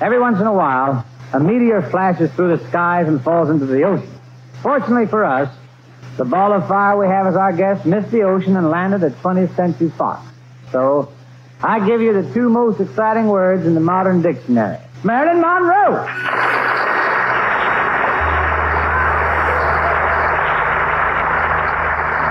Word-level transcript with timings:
Every 0.00 0.18
once 0.18 0.40
in 0.40 0.46
a 0.46 0.52
while, 0.52 1.04
a 1.32 1.40
meteor 1.40 1.82
flashes 1.90 2.30
through 2.32 2.56
the 2.56 2.68
skies 2.68 3.08
and 3.08 3.22
falls 3.22 3.50
into 3.50 3.66
the 3.66 3.82
ocean. 3.82 4.10
Fortunately 4.62 5.06
for 5.06 5.24
us, 5.24 5.54
the 6.16 6.24
ball 6.24 6.52
of 6.52 6.66
fire 6.66 6.98
we 6.98 7.06
have 7.06 7.26
as 7.26 7.36
our 7.36 7.52
guest 7.52 7.86
missed 7.86 8.10
the 8.10 8.22
ocean 8.22 8.56
and 8.56 8.70
landed 8.70 9.04
at 9.04 9.12
20th 9.22 9.54
Century 9.54 9.90
Fox. 9.90 10.26
So, 10.72 11.12
I 11.62 11.84
give 11.86 12.00
you 12.00 12.12
the 12.12 12.32
two 12.34 12.48
most 12.48 12.80
exciting 12.80 13.26
words 13.26 13.66
in 13.66 13.74
the 13.74 13.80
modern 13.80 14.22
dictionary. 14.22 14.78
Marilyn 15.04 15.40
Monroe! 15.40 16.06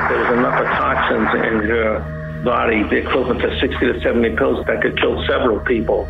There's 0.10 0.38
enough 0.38 0.60
of 0.60 0.68
toxins 0.68 1.30
in 1.46 1.70
her 1.70 2.42
body, 2.44 2.84
the 2.84 2.98
equivalent 2.98 3.42
to 3.42 3.60
60 3.60 3.78
to 3.80 4.02
70 4.02 4.36
pills 4.36 4.66
that 4.68 4.82
could 4.82 5.00
kill 5.00 5.22
several 5.28 5.60
people. 5.62 6.08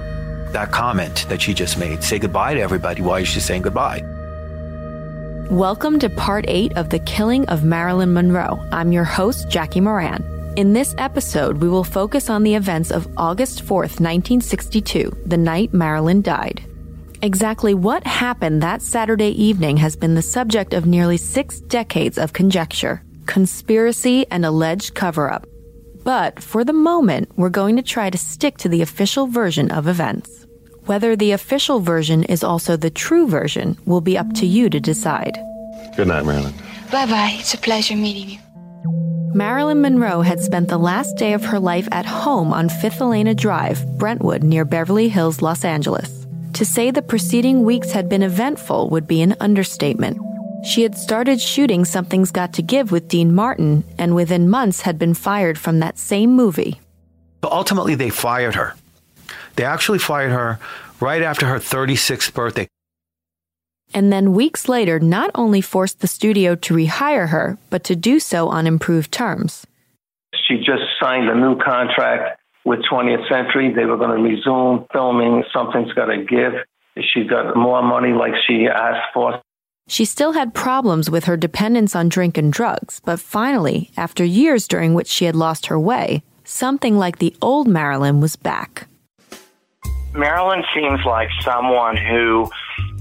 That 0.52 0.72
comment 0.72 1.26
that 1.30 1.42
she 1.42 1.54
just 1.54 1.78
made, 1.78 2.04
say 2.04 2.20
goodbye 2.20 2.54
to 2.54 2.62
everybody. 2.62 3.02
Why 3.02 3.20
is 3.20 3.28
she 3.28 3.40
saying 3.40 3.64
goodbye? 3.64 4.02
Welcome 5.52 6.00
to 6.00 6.10
part 6.10 6.46
eight 6.48 6.76
of 6.78 6.90
The 6.90 7.00
Killing 7.00 7.46
of 7.48 7.64
Marilyn 7.64 8.14
Monroe. 8.14 8.60
I'm 8.72 8.92
your 8.92 9.04
host, 9.04 9.50
Jackie 9.50 9.82
Moran. 9.82 10.24
In 10.58 10.74
this 10.74 10.96
episode, 10.98 11.58
we 11.58 11.70
will 11.70 11.84
focus 11.84 12.30
on 12.30 12.44
the 12.44 12.56
events 12.56 12.92
of 12.92 13.08
August 13.18 13.64
4th, 13.64 14.00
1962, 14.00 15.16
the 15.26 15.38
night 15.38 15.74
Marilyn 15.74 16.22
died. 16.22 16.64
Exactly 17.22 17.74
what 17.74 18.06
happened 18.06 18.62
that 18.62 18.82
Saturday 18.82 19.30
evening 19.42 19.78
has 19.78 19.96
been 19.96 20.16
the 20.16 20.22
subject 20.22 20.74
of 20.74 20.86
nearly 20.86 21.18
six 21.18 21.60
decades 21.60 22.18
of 22.18 22.34
conjecture, 22.34 23.04
conspiracy, 23.26 24.26
and 24.32 24.46
alleged 24.46 24.96
cover 24.96 25.32
up. 25.32 25.46
But 26.08 26.42
for 26.42 26.64
the 26.64 26.72
moment, 26.72 27.34
we're 27.36 27.50
going 27.50 27.76
to 27.76 27.82
try 27.82 28.10
to 28.10 28.18
stick 28.18 28.56
to 28.60 28.70
the 28.70 28.82
official 28.82 29.28
version 29.28 29.70
of 29.72 29.90
events. 29.90 30.46
Whether 30.86 31.18
the 31.18 31.34
official 31.34 31.82
version 31.82 32.24
is 32.24 32.46
also 32.46 32.78
the 32.78 32.90
true 32.90 33.28
version 33.28 33.78
will 33.86 34.00
be 34.00 34.18
up 34.18 34.32
to 34.36 34.46
you 34.46 34.70
to 34.70 34.80
decide. 34.80 35.38
Good 35.98 36.08
night, 36.08 36.24
Marilyn. 36.24 36.54
Bye 36.94 37.08
bye. 37.08 37.36
It's 37.38 37.54
a 37.54 37.58
pleasure 37.58 37.98
meeting 37.98 38.30
you. 38.30 38.40
Marilyn 39.36 39.82
Monroe 39.82 40.22
had 40.22 40.40
spent 40.40 40.70
the 40.70 40.78
last 40.78 41.18
day 41.18 41.34
of 41.34 41.44
her 41.44 41.60
life 41.60 41.90
at 41.92 42.06
home 42.06 42.54
on 42.54 42.70
Fifth 42.70 43.00
Helena 43.00 43.36
Drive, 43.36 43.86
Brentwood, 43.98 44.44
near 44.44 44.64
Beverly 44.64 45.10
Hills, 45.10 45.42
Los 45.42 45.66
Angeles. 45.66 46.26
To 46.54 46.64
say 46.64 46.90
the 46.90 47.02
preceding 47.02 47.66
weeks 47.66 47.92
had 47.92 48.08
been 48.08 48.24
eventful 48.24 48.90
would 48.92 49.08
be 49.08 49.22
an 49.22 49.36
understatement. 49.42 50.22
She 50.68 50.84
had 50.84 50.98
started 50.98 51.40
shooting 51.40 51.86
Something's 51.86 52.30
Got 52.30 52.52
to 52.56 52.62
Give 52.62 52.92
with 52.92 53.08
Dean 53.08 53.34
Martin, 53.34 53.86
and 53.98 54.14
within 54.14 54.50
months 54.50 54.82
had 54.82 55.00
been 55.00 55.14
fired 55.14 55.58
from 55.58 55.80
that 55.80 55.98
same 55.98 56.36
movie. 56.36 56.82
But 57.40 57.54
ultimately, 57.54 57.96
they 57.96 58.10
fired 58.10 58.56
her. 58.56 58.76
They 59.56 59.64
actually 59.64 60.00
fired 60.00 60.32
her 60.32 60.60
right 61.00 61.22
after 61.22 61.46
her 61.48 61.60
36th 61.60 62.34
birthday. 62.34 62.68
And 63.94 64.12
then 64.12 64.34
weeks 64.34 64.68
later, 64.68 65.00
not 65.00 65.32
only 65.36 65.62
forced 65.62 66.02
the 66.02 66.08
studio 66.08 66.56
to 66.56 66.74
rehire 66.74 67.30
her, 67.30 67.58
but 67.70 67.86
to 67.86 67.96
do 67.96 68.20
so 68.20 68.50
on 68.50 68.68
improved 68.68 69.14
terms. 69.14 69.66
She 70.48 70.58
just 70.58 70.84
signed 71.00 71.30
a 71.30 71.36
new 71.36 71.58
contract 71.58 72.42
with 72.66 72.80
20th 72.92 73.30
Century. 73.30 73.74
They 73.74 73.86
were 73.86 73.96
going 73.96 74.18
to 74.18 74.22
resume 74.22 74.86
filming 74.92 75.46
Something's 75.54 75.94
Got 75.94 76.08
to 76.08 76.26
Give. 76.26 76.54
She 77.14 77.24
got 77.24 77.56
more 77.56 77.82
money 77.82 78.12
like 78.12 78.34
she 78.46 78.68
asked 78.68 79.14
for. 79.14 79.42
She 79.88 80.04
still 80.04 80.34
had 80.34 80.54
problems 80.54 81.10
with 81.10 81.24
her 81.26 81.38
dependence 81.38 81.96
on 81.96 82.10
drink 82.10 82.38
and 82.38 82.52
drugs, 82.52 83.02
but 83.06 83.22
finally, 83.22 83.90
after 83.96 84.24
years 84.24 84.68
during 84.68 84.94
which 84.94 85.08
she 85.08 85.26
had 85.26 85.36
lost 85.36 85.68
her 85.68 85.80
way, 85.80 86.24
something 86.44 86.98
like 86.98 87.20
the 87.20 87.34
old 87.42 87.70
Marilyn 87.70 88.20
was 88.20 88.36
back. 88.36 88.88
Marilyn 90.14 90.64
seems 90.76 91.00
like 91.06 91.30
someone 91.42 91.96
who 91.96 92.50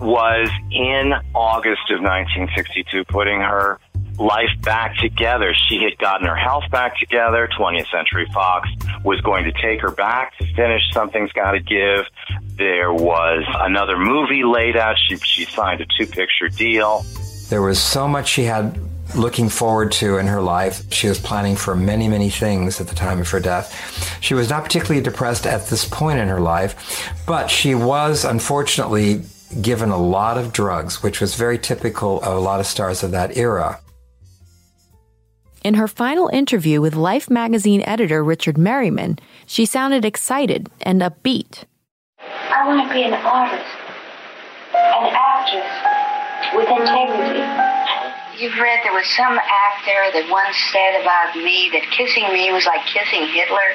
was 0.01 0.49
in 0.71 1.13
August 1.35 1.91
of 1.91 2.01
1962 2.03 3.05
putting 3.07 3.41
her 3.41 3.81
life 4.19 4.51
back 4.63 4.97
together. 4.97 5.55
She 5.69 5.83
had 5.83 5.99
gotten 5.99 6.27
her 6.27 6.37
health 6.37 6.65
back 6.71 6.99
together. 6.99 7.49
20th 7.59 7.91
Century 7.91 8.27
Fox 8.33 8.69
was 9.05 9.21
going 9.21 9.45
to 9.45 9.53
take 9.53 9.81
her 9.81 9.91
back 9.91 10.37
to 10.39 10.47
finish 10.55 10.83
Something's 10.93 11.33
Gotta 11.33 11.61
Give. 11.61 12.07
There 12.57 12.93
was 12.93 13.45
another 13.61 13.99
movie 13.99 14.45
laid 14.45 14.77
out. 14.77 14.97
She, 15.09 15.17
she 15.19 15.45
signed 15.45 15.81
a 15.81 15.87
two 15.99 16.07
picture 16.07 16.49
deal. 16.49 17.05
There 17.49 17.63
was 17.63 17.81
so 17.81 18.09
much 18.09 18.29
she 18.29 18.45
had 18.45 18.79
looking 19.15 19.49
forward 19.49 19.93
to 19.93 20.19
in 20.19 20.27
her 20.27 20.41
life. 20.41 20.93
She 20.93 21.09
was 21.09 21.19
planning 21.19 21.55
for 21.55 21.77
many, 21.77 22.09
many 22.09 22.31
things 22.31 22.81
at 22.81 22.89
the 22.89 22.95
time 22.95 23.21
of 23.21 23.31
her 23.31 23.41
death. 23.41 24.19
She 24.21 24.35
was 24.35 24.51
not 24.51 24.65
particularly 24.65 25.03
depressed 25.03 25.47
at 25.47 25.67
this 25.67 25.89
point 25.89 26.19
in 26.19 26.29
her 26.29 26.41
life, 26.41 27.15
but 27.27 27.49
she 27.49 27.75
was 27.75 28.25
unfortunately 28.25 29.23
given 29.63 29.91
a 29.91 29.97
lot 29.97 30.39
of 30.39 30.53
drugs, 30.53 31.03
which 31.03 31.21
was 31.21 31.37
very 31.37 31.59
typical 31.59 32.21
of 32.23 32.37
a 32.37 32.41
lot 32.41 32.59
of 32.59 32.67
stars 32.67 33.03
of 33.03 33.13
that 33.13 33.37
era. 33.37 33.81
In 35.67 35.75
her 35.75 35.89
final 35.89 36.29
interview 36.29 36.81
with 36.81 36.95
Life 36.95 37.29
magazine 37.29 37.83
editor 37.83 38.23
Richard 38.23 38.57
Merriman, 38.57 39.19
she 39.47 39.67
sounded 39.67 40.05
excited 40.05 40.71
and 40.83 41.03
upbeat. 41.03 41.65
I 42.23 42.63
want 42.69 42.87
to 42.87 42.95
be 42.95 43.03
an 43.03 43.15
artist, 43.15 43.67
an 44.73 45.11
actress 45.11 46.55
with 46.55 46.71
integrity. 46.71 47.43
You've 48.39 48.57
read 48.63 48.79
there 48.85 48.95
was 48.95 49.11
some 49.17 49.35
actor 49.35 50.15
that 50.15 50.31
once 50.31 50.55
said 50.71 51.03
about 51.03 51.35
me 51.35 51.69
that 51.73 51.83
kissing 51.91 52.33
me 52.33 52.53
was 52.53 52.65
like 52.65 52.87
kissing 52.87 53.27
Hitler. 53.27 53.75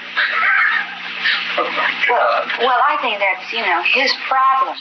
Oh 1.60 1.68
my 1.76 1.92
God. 2.08 2.52
Well, 2.58 2.68
well, 2.68 2.80
I 2.88 3.00
think 3.02 3.20
that's, 3.20 3.52
you 3.52 3.68
know, 3.68 3.84
his 3.84 4.14
problem. 4.30 4.78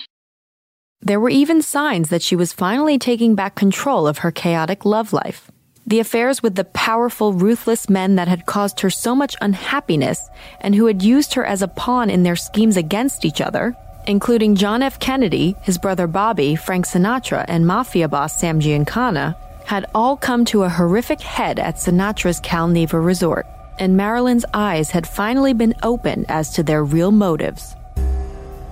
There 1.02 1.18
were 1.18 1.28
even 1.28 1.60
signs 1.60 2.08
that 2.10 2.22
she 2.22 2.36
was 2.36 2.52
finally 2.52 3.00
taking 3.00 3.34
back 3.34 3.56
control 3.56 4.06
of 4.06 4.18
her 4.18 4.30
chaotic 4.30 4.84
love 4.84 5.12
life. 5.12 5.49
The 5.90 5.98
affairs 5.98 6.40
with 6.40 6.54
the 6.54 6.66
powerful, 6.66 7.32
ruthless 7.32 7.90
men 7.90 8.14
that 8.14 8.28
had 8.28 8.46
caused 8.46 8.78
her 8.78 8.90
so 8.90 9.12
much 9.12 9.34
unhappiness 9.40 10.30
and 10.60 10.72
who 10.72 10.86
had 10.86 11.02
used 11.02 11.34
her 11.34 11.44
as 11.44 11.62
a 11.62 11.66
pawn 11.66 12.08
in 12.10 12.22
their 12.22 12.36
schemes 12.36 12.76
against 12.76 13.24
each 13.24 13.40
other, 13.40 13.74
including 14.06 14.54
John 14.54 14.82
F. 14.82 15.00
Kennedy, 15.00 15.56
his 15.62 15.78
brother 15.78 16.06
Bobby, 16.06 16.54
Frank 16.54 16.86
Sinatra, 16.86 17.44
and 17.48 17.66
mafia 17.66 18.06
boss 18.06 18.38
Sam 18.38 18.60
Giancana, 18.60 19.34
had 19.66 19.84
all 19.92 20.16
come 20.16 20.44
to 20.44 20.62
a 20.62 20.68
horrific 20.68 21.20
head 21.20 21.58
at 21.58 21.74
Sinatra's 21.74 22.38
Cal 22.38 22.68
Neva 22.68 23.00
resort, 23.00 23.48
and 23.80 23.96
Marilyn's 23.96 24.44
eyes 24.54 24.92
had 24.92 25.08
finally 25.08 25.54
been 25.54 25.74
opened 25.82 26.26
as 26.28 26.50
to 26.50 26.62
their 26.62 26.84
real 26.84 27.10
motives. 27.10 27.74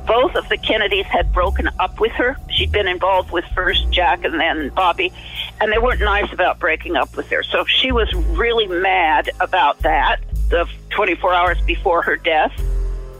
Both 0.06 0.36
of 0.36 0.48
the 0.48 0.56
Kennedys 0.56 1.04
had 1.06 1.32
broken 1.32 1.68
up 1.80 2.00
with 2.00 2.12
her. 2.12 2.38
She'd 2.48 2.72
been 2.72 2.88
involved 2.88 3.30
with 3.30 3.44
first 3.54 3.90
Jack 3.90 4.24
and 4.24 4.40
then 4.40 4.70
Bobby, 4.70 5.12
and 5.60 5.72
they 5.72 5.78
weren't 5.78 6.00
nice 6.00 6.32
about 6.32 6.58
breaking 6.58 6.96
up 6.96 7.16
with 7.16 7.28
her. 7.30 7.42
So 7.42 7.64
she 7.64 7.92
was 7.92 8.12
really 8.14 8.66
mad 8.66 9.30
about 9.40 9.78
that 9.80 10.20
the 10.50 10.68
24 10.90 11.34
hours 11.34 11.60
before 11.62 12.02
her 12.02 12.16
death. 12.16 12.52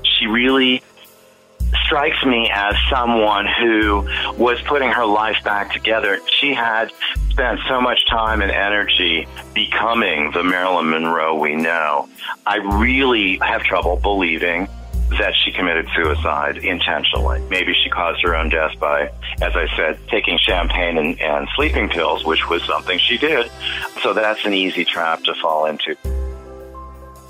She 0.03 0.27
really 0.27 0.83
strikes 1.85 2.25
me 2.25 2.51
as 2.53 2.75
someone 2.91 3.47
who 3.47 4.09
was 4.37 4.61
putting 4.63 4.91
her 4.91 5.05
life 5.05 5.43
back 5.45 5.73
together. 5.73 6.21
She 6.27 6.55
had 6.55 6.91
spent 7.31 7.61
so 7.69 7.81
much 7.81 8.07
time 8.07 8.41
and 8.41 8.51
energy 8.51 9.27
becoming 9.55 10.31
the 10.33 10.43
Marilyn 10.43 10.91
Monroe 10.91 11.39
we 11.39 11.57
know. 11.57 12.09
I 12.47 12.57
really 12.57 13.39
have 13.39 13.63
trouble 13.63 13.97
believing 13.97 14.69
that 15.11 15.35
she 15.45 15.53
committed 15.53 15.89
suicide 15.95 16.59
intentionally. 16.59 17.41
Maybe 17.49 17.75
she 17.75 17.91
caused 17.91 18.23
her 18.23 18.37
own 18.37 18.49
death 18.49 18.79
by, 18.79 19.11
as 19.41 19.57
I 19.57 19.67
said, 19.77 19.99
taking 20.09 20.39
champagne 20.39 20.99
and, 20.99 21.21
and 21.21 21.49
sleeping 21.57 21.89
pills, 21.89 22.25
which 22.25 22.49
was 22.49 22.63
something 22.65 22.99
she 22.99 23.19
did. 23.19 23.51
So 24.03 24.13
that's 24.13 24.45
an 24.45 24.55
easy 24.55 24.85
trap 24.85 25.25
to 25.25 25.35
fall 25.35 25.67
into. 25.67 25.97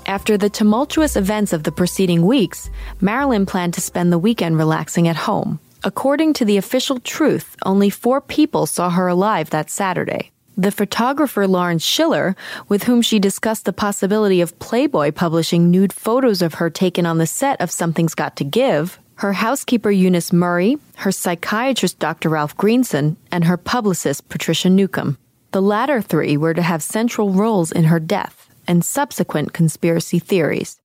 After 0.05 0.37
the 0.37 0.49
tumultuous 0.49 1.15
events 1.15 1.53
of 1.53 1.63
the 1.63 1.71
preceding 1.71 2.25
weeks, 2.25 2.69
Marilyn 2.99 3.45
planned 3.45 3.75
to 3.75 3.81
spend 3.81 4.11
the 4.11 4.17
weekend 4.17 4.57
relaxing 4.57 5.07
at 5.07 5.15
home. 5.15 5.59
According 5.83 6.33
to 6.33 6.45
the 6.45 6.57
official 6.57 6.99
truth, 6.99 7.55
only 7.63 7.89
four 7.89 8.19
people 8.19 8.65
saw 8.65 8.89
her 8.89 9.07
alive 9.07 9.51
that 9.51 9.69
Saturday. 9.69 10.31
The 10.59 10.71
photographer 10.71 11.47
Lawrence 11.47 11.85
Schiller, 11.85 12.35
with 12.67 12.83
whom 12.83 13.01
she 13.01 13.17
discussed 13.17 13.63
the 13.63 13.71
possibility 13.71 14.41
of 14.41 14.59
Playboy 14.59 15.13
publishing 15.13 15.71
nude 15.71 15.93
photos 15.93 16.41
of 16.41 16.55
her 16.55 16.69
taken 16.69 17.05
on 17.05 17.17
the 17.17 17.27
set 17.27 17.61
of 17.61 17.71
Something's 17.71 18.13
Got 18.13 18.35
to 18.35 18.43
Give, 18.43 18.99
her 19.15 19.31
housekeeper 19.31 19.89
Eunice 19.89 20.33
Murray, 20.33 20.75
her 20.97 21.13
psychiatrist 21.13 21.97
Dr. 21.99 22.27
Ralph 22.27 22.57
Greenson, 22.57 23.15
and 23.31 23.45
her 23.45 23.55
publicist 23.55 24.27
Patricia 24.27 24.69
Newcomb. 24.69 25.17
The 25.51 25.61
latter 25.61 26.01
three 26.01 26.35
were 26.35 26.53
to 26.53 26.61
have 26.61 26.83
central 26.83 27.29
roles 27.29 27.71
in 27.71 27.85
her 27.85 28.01
death 28.01 28.49
and 28.67 28.83
subsequent 28.83 29.53
conspiracy 29.53 30.19
theories. 30.19 30.81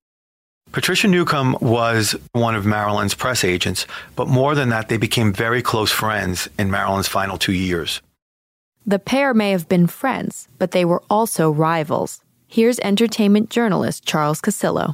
Patricia 0.71 1.09
Newcomb 1.09 1.57
was 1.59 2.15
one 2.31 2.55
of 2.55 2.65
Marilyn's 2.65 3.13
press 3.13 3.43
agents, 3.43 3.87
but 4.15 4.29
more 4.29 4.55
than 4.55 4.69
that, 4.69 4.87
they 4.87 4.95
became 4.95 5.33
very 5.33 5.61
close 5.61 5.91
friends 5.91 6.47
in 6.57 6.71
Marilyn's 6.71 7.09
final 7.09 7.37
two 7.37 7.51
years. 7.51 7.99
The 8.87 8.99
pair 8.99 9.33
may 9.33 9.49
have 9.49 9.67
been 9.67 9.87
friends, 9.87 10.47
but 10.59 10.69
they 10.69 10.85
were 10.85 11.01
also 11.09 11.49
rivals. 11.49 12.21
Here's 12.47 12.79
entertainment 12.81 13.49
journalist 13.49 14.05
Charles 14.05 14.39
Casillo. 14.39 14.93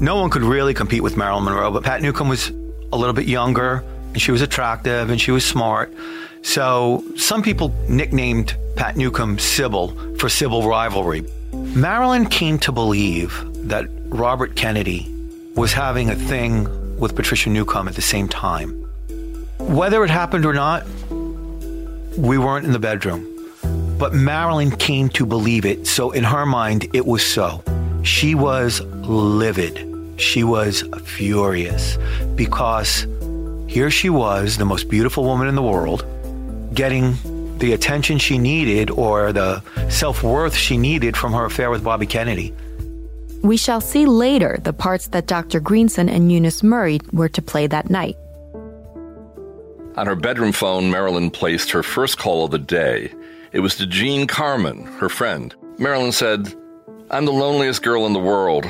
No 0.00 0.16
one 0.16 0.30
could 0.30 0.42
really 0.42 0.74
compete 0.74 1.00
with 1.00 1.16
Marilyn 1.16 1.44
Monroe, 1.44 1.70
but 1.70 1.84
Pat 1.84 2.02
Newcomb 2.02 2.28
was 2.28 2.50
a 2.92 2.96
little 2.96 3.12
bit 3.12 3.28
younger, 3.28 3.84
and 4.08 4.20
she 4.20 4.32
was 4.32 4.42
attractive, 4.42 5.10
and 5.10 5.20
she 5.20 5.30
was 5.30 5.44
smart. 5.44 5.94
So 6.42 7.04
some 7.16 7.40
people 7.40 7.72
nicknamed 7.88 8.56
Pat 8.74 8.96
Newcomb 8.96 9.38
Sybil 9.38 10.16
for 10.16 10.28
Sybil 10.28 10.68
rivalry. 10.68 11.24
Marilyn 11.52 12.26
came 12.26 12.58
to 12.58 12.72
believe 12.72 13.44
that 13.68 13.86
Robert 14.08 14.56
Kennedy 14.56 15.08
was 15.54 15.72
having 15.72 16.10
a 16.10 16.16
thing 16.16 16.98
with 16.98 17.14
Patricia 17.14 17.48
Newcomb 17.48 17.86
at 17.86 17.94
the 17.94 18.02
same 18.02 18.26
time. 18.26 18.72
Whether 19.60 20.02
it 20.02 20.10
happened 20.10 20.44
or 20.44 20.52
not, 20.52 20.84
we 22.16 22.38
weren't 22.38 22.66
in 22.66 22.72
the 22.72 22.78
bedroom. 22.78 23.28
But 23.98 24.14
Marilyn 24.14 24.70
came 24.72 25.08
to 25.10 25.24
believe 25.24 25.64
it, 25.64 25.86
so 25.86 26.10
in 26.10 26.24
her 26.24 26.44
mind, 26.44 26.88
it 26.92 27.06
was 27.06 27.24
so. 27.24 27.62
She 28.02 28.34
was 28.34 28.80
livid. 28.80 30.20
She 30.20 30.44
was 30.44 30.82
furious 31.04 31.96
because 32.34 33.06
here 33.68 33.90
she 33.90 34.10
was, 34.10 34.56
the 34.58 34.64
most 34.64 34.88
beautiful 34.88 35.24
woman 35.24 35.48
in 35.48 35.54
the 35.54 35.62
world, 35.62 36.04
getting 36.74 37.16
the 37.58 37.72
attention 37.72 38.18
she 38.18 38.38
needed 38.38 38.90
or 38.90 39.32
the 39.32 39.62
self 39.88 40.22
worth 40.22 40.54
she 40.54 40.76
needed 40.76 41.16
from 41.16 41.32
her 41.32 41.44
affair 41.44 41.70
with 41.70 41.84
Bobby 41.84 42.06
Kennedy. 42.06 42.52
We 43.42 43.56
shall 43.56 43.80
see 43.80 44.06
later 44.06 44.58
the 44.62 44.72
parts 44.72 45.08
that 45.08 45.26
Dr. 45.26 45.60
Greenson 45.60 46.08
and 46.08 46.30
Eunice 46.30 46.62
Murray 46.62 47.00
were 47.12 47.28
to 47.30 47.42
play 47.42 47.66
that 47.68 47.90
night. 47.90 48.16
On 49.96 50.06
her 50.06 50.14
bedroom 50.14 50.52
phone, 50.52 50.90
Marilyn 50.90 51.30
placed 51.30 51.70
her 51.72 51.82
first 51.82 52.16
call 52.16 52.44
of 52.44 52.50
the 52.50 52.58
day. 52.58 53.12
It 53.52 53.60
was 53.60 53.76
to 53.76 53.86
Jean 53.86 54.26
Carmen, 54.26 54.84
her 54.84 55.10
friend. 55.10 55.54
Marilyn 55.78 56.12
said, 56.12 56.54
I'm 57.10 57.26
the 57.26 57.32
loneliest 57.32 57.82
girl 57.82 58.06
in 58.06 58.14
the 58.14 58.18
world. 58.18 58.64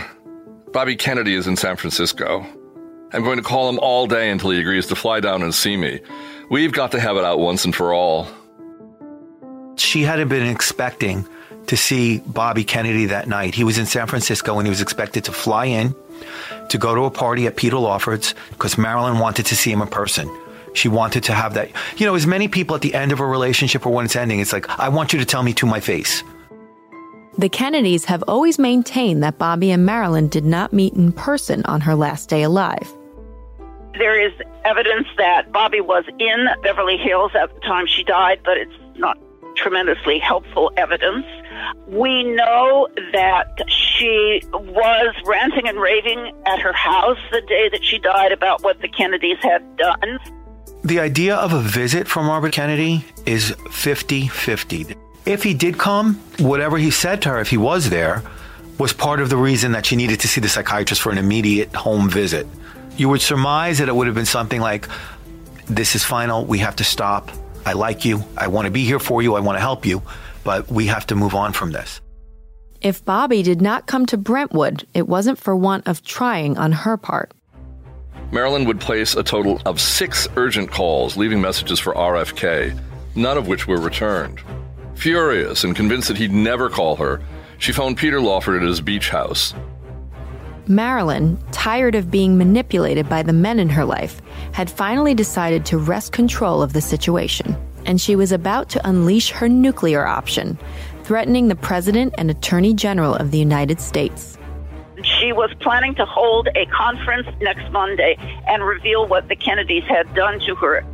Bobby 0.73 0.97
Kennedy 0.97 1.35
is 1.35 1.47
in 1.47 1.57
San 1.57 1.77
Francisco. 1.77 2.45
I'm 3.13 3.23
going 3.23 3.37
to 3.37 3.43
call 3.43 3.69
him 3.69 3.79
all 3.79 4.09
day 4.09 4.31
until 4.31 4.51
he 4.51 4.59
agrees 4.59 4.89
to 4.89 4.97
fly 4.97 5.21
down 5.21 5.43
and 5.43 5.55
see 5.55 5.77
me. 5.77 6.01
We've 6.51 6.73
got 6.73 6.91
to 6.93 7.01
have 7.01 7.17
it 7.17 7.25
out 7.25 7.39
once 7.39 7.65
and 7.65 7.75
for 7.75 7.93
all. 7.93 8.27
She 9.77 10.03
hadn't 10.03 10.29
been 10.29 10.47
expecting 10.47 11.27
to 11.67 11.77
see 11.77 12.19
Bobby 12.19 12.65
Kennedy 12.65 13.07
that 13.07 13.29
night. 13.29 13.55
He 13.55 13.63
was 13.63 13.79
in 13.79 13.87
San 13.87 14.09
Francisco 14.09 14.59
and 14.59 14.67
he 14.67 14.71
was 14.71 14.81
expected 14.81 15.25
to 15.25 15.33
fly 15.33 15.67
in 15.67 15.95
to 16.71 16.79
go 16.79 16.95
to 16.95 17.03
a 17.03 17.11
party 17.11 17.47
at 17.47 17.57
Peter 17.57 17.77
Lawford's 17.77 18.35
because 18.51 18.77
Marilyn 18.77 19.19
wanted 19.19 19.47
to 19.47 19.57
see 19.57 19.71
him 19.71 19.83
in 19.83 19.89
person. 19.89 20.29
She 20.75 20.89
wanted 20.89 21.25
to 21.25 21.35
have 21.35 21.55
that. 21.55 21.71
You 21.97 22.07
know, 22.07 22.15
as 22.15 22.27
many 22.27 22.49
people 22.49 22.75
at 22.77 22.83
the 22.83 22.95
end 22.95 23.13
of 23.13 23.21
a 23.21 23.27
relationship 23.27 23.87
or 23.87 23.93
when 23.93 24.05
it's 24.05 24.17
ending, 24.17 24.41
it's 24.41 24.53
like, 24.53 24.69
I 24.79 24.89
want 24.89 25.13
you 25.13 25.19
to 25.19 25.25
tell 25.25 25.43
me 25.43 25.53
to 25.55 25.67
my 25.67 25.81
face. 25.81 26.23
The 27.39 27.49
Kennedys 27.49 28.05
have 28.07 28.23
always 28.29 28.59
maintained 28.59 29.23
that 29.23 29.39
Bobby 29.39 29.71
and 29.71 29.87
Marilyn 29.87 30.29
did 30.29 30.45
not 30.45 30.73
meet 30.73 30.93
in 30.95 31.13
person 31.13 31.65
on 31.65 31.81
her 31.81 31.95
last 31.95 32.29
day 32.29 32.43
alive. 32.43 32.93
There 33.99 34.21
is 34.21 34.33
evidence 34.65 35.09
that 35.19 35.51
Bobby 35.53 35.81
was 35.81 36.05
in 36.19 36.47
Beverly 36.63 36.97
Hills 36.97 37.33
at 37.35 37.55
the 37.55 37.61
time 37.61 37.87
she 37.87 38.05
died, 38.05 38.41
but 38.45 38.59
it's 38.59 38.73
not 38.97 39.19
tremendously 39.57 40.19
helpful 40.19 40.73
evidence. 40.77 41.27
We 41.87 42.25
know 42.25 42.89
that 43.13 43.61
she 43.69 44.43
was 44.53 45.15
ranting 45.25 45.69
and 45.69 45.79
raving 45.79 46.33
at 46.47 46.59
her 46.61 46.73
house 46.73 47.19
the 47.31 47.43
day 47.43 47.69
that 47.71 47.85
she 47.85 47.99
died 47.99 48.33
about 48.33 48.63
what 48.63 48.81
the 48.81 48.89
Kennedys 48.89 49.39
had 49.41 49.77
done. 49.77 50.19
The 50.84 50.99
idea 50.99 51.37
of 51.37 51.52
a 51.52 51.61
visit 51.61 52.08
from 52.08 52.26
Robert 52.26 52.52
Kennedy 52.52 53.05
is 53.25 53.55
50 53.70 54.26
50. 54.26 54.96
If 55.25 55.44
he 55.44 55.55
did 55.55 55.79
come, 55.79 56.17
whatever 56.40 56.76
he 56.76 56.90
said 56.90 57.23
to 57.23 57.29
her, 57.31 57.40
if 57.40 57.50
he 57.50 57.56
was 57.56 57.88
there, 57.88 58.23
was 58.79 58.93
part 58.93 59.20
of 59.20 59.31
the 59.31 59.37
reason 59.37 59.70
that 59.73 59.87
she 59.87 59.94
needed 59.94 60.19
to 60.20 60.29
see 60.29 60.40
the 60.40 60.49
psychiatrist 60.49 61.00
for 61.00 61.12
an 61.12 61.19
immediate 61.19 61.73
home 61.73 62.11
visit. 62.11 62.49
You 62.96 63.08
would 63.11 63.20
surmise 63.20 63.79
that 63.79 63.88
it 63.88 63.94
would 63.94 64.08
have 64.08 64.17
been 64.17 64.26
something 64.26 64.61
like, 64.61 64.88
This 65.67 65.94
is 65.94 66.02
final, 66.02 66.44
we 66.44 66.58
have 66.58 66.75
to 66.76 66.85
stop. 66.85 67.31
I 67.64 67.75
like 67.75 68.05
you, 68.05 68.25
I 68.37 68.49
want 68.49 68.64
to 68.64 68.73
be 68.73 68.85
here 68.85 68.99
for 68.99 69.23
you, 69.23 69.37
I 69.37 69.40
want 69.40 69.55
to 69.56 69.61
help 69.61 69.87
you, 69.87 70.02
but 70.43 70.69
we 70.69 70.87
have 70.87 71.06
to 71.06 71.14
move 71.14 71.37
on 71.37 71.52
from 71.52 71.70
this. 71.70 72.00
If 72.81 73.05
Bobby 73.05 73.44
did 73.44 73.62
not 73.62 73.87
come 73.87 74.05
to 74.06 74.17
Brentwood, 74.17 74.85
it 74.93 75.06
wasn't 75.06 75.38
for 75.38 75.55
want 75.55 75.87
of 75.87 76.02
trying 76.02 76.58
on 76.58 76.73
her 76.73 76.96
part. 76.96 77.31
Marilyn 78.31 78.64
would 78.64 78.81
place 78.81 79.14
a 79.14 79.23
total 79.23 79.61
of 79.67 79.81
six 79.81 80.26
urgent 80.37 80.70
calls, 80.70 81.17
leaving 81.17 81.41
messages 81.41 81.79
for 81.79 81.94
RFK, 81.94 82.79
none 83.14 83.37
of 83.37 83.47
which 83.47 83.67
were 83.67 83.81
returned. 83.81 84.41
Furious 84.94 85.64
and 85.64 85.76
convinced 85.76 86.09
that 86.09 86.17
he'd 86.17 86.32
never 86.32 86.70
call 86.70 86.97
her, 86.97 87.20
she 87.59 87.73
phoned 87.73 87.97
Peter 87.97 88.21
Lawford 88.21 88.62
at 88.62 88.69
his 88.69 88.81
beach 88.81 89.11
house. 89.11 89.54
Marilyn, 90.69 91.38
tired 91.50 91.95
of 91.95 92.11
being 92.11 92.38
manipulated 92.38 93.09
by 93.09 93.23
the 93.23 93.33
men 93.33 93.59
in 93.59 93.69
her 93.69 93.85
life, 93.85 94.23
had 94.52 94.71
finally 94.71 95.14
decided 95.14 95.66
to 95.66 95.78
wrest 95.78 96.12
control 96.12 96.62
of 96.62 96.73
the 96.73 96.81
situation, 96.81 97.57
and 97.85 98.00
she 98.00 98.16
was 98.16 98.33
about 98.33 98.69
to 98.71 98.88
unleash 98.88 99.31
her 99.31 99.49
nuclear 99.49 100.07
option, 100.07 100.59
threatening 101.02 101.49
the 101.49 101.57
President 101.57 102.14
and 102.16 102.31
Attorney 102.31 102.75
General 102.75 103.14
of 103.14 103.31
the 103.33 103.38
United 103.38 103.81
States. 103.81 104.38
She 105.23 105.33
was 105.33 105.55
planning 105.61 105.95
to 105.95 106.05
hold 106.05 106.49
a 106.57 106.67
conference 106.67 107.29
next 107.41 107.71
Monday 107.71 108.17
and 108.49 108.61
reveal 108.64 109.07
what 109.07 109.29
the 109.29 109.37
Kennedys 109.37 109.85
had 109.85 110.12
done 110.14 110.41
to 110.41 110.57
her. 110.57 110.85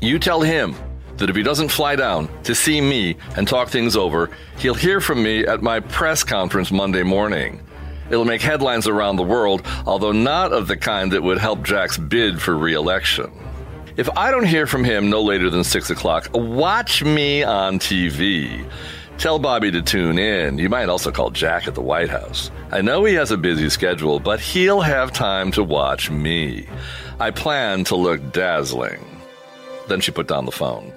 You 0.00 0.20
tell 0.20 0.40
him 0.40 0.76
that 1.16 1.28
if 1.28 1.34
he 1.34 1.42
doesn't 1.42 1.70
fly 1.70 1.96
down 1.96 2.28
to 2.44 2.54
see 2.54 2.80
me 2.80 3.16
and 3.36 3.48
talk 3.48 3.70
things 3.70 3.96
over, 3.96 4.30
he'll 4.58 4.74
hear 4.74 5.00
from 5.00 5.20
me 5.20 5.44
at 5.44 5.62
my 5.62 5.80
press 5.80 6.22
conference 6.22 6.70
Monday 6.70 7.02
morning. 7.02 7.60
It'll 8.08 8.24
make 8.24 8.40
headlines 8.40 8.86
around 8.86 9.16
the 9.16 9.24
world, 9.24 9.66
although 9.84 10.12
not 10.12 10.52
of 10.52 10.68
the 10.68 10.76
kind 10.76 11.10
that 11.10 11.22
would 11.24 11.38
help 11.38 11.64
Jack's 11.64 11.98
bid 11.98 12.40
for 12.40 12.56
re 12.56 12.74
election. 12.74 13.32
If 13.96 14.08
I 14.16 14.30
don't 14.30 14.46
hear 14.46 14.68
from 14.68 14.84
him 14.84 15.10
no 15.10 15.22
later 15.22 15.50
than 15.50 15.64
6 15.64 15.90
o'clock, 15.90 16.28
watch 16.32 17.02
me 17.02 17.42
on 17.42 17.80
TV. 17.80 18.64
Tell 19.18 19.38
Bobby 19.38 19.70
to 19.70 19.80
tune 19.80 20.18
in. 20.18 20.58
You 20.58 20.68
might 20.68 20.88
also 20.88 21.10
call 21.10 21.30
Jack 21.30 21.66
at 21.66 21.74
the 21.74 21.80
White 21.80 22.10
House. 22.10 22.50
I 22.70 22.82
know 22.82 23.04
he 23.04 23.14
has 23.14 23.30
a 23.30 23.36
busy 23.36 23.70
schedule, 23.70 24.20
but 24.20 24.40
he'll 24.40 24.82
have 24.82 25.12
time 25.12 25.50
to 25.52 25.62
watch 25.62 26.10
me. 26.10 26.68
I 27.20 27.30
plan 27.30 27.84
to 27.84 27.96
look 27.96 28.32
dazzling. 28.32 29.04
Then 29.88 30.00
she 30.00 30.12
put 30.12 30.28
down 30.28 30.44
the 30.44 30.52
phone. 30.52 30.92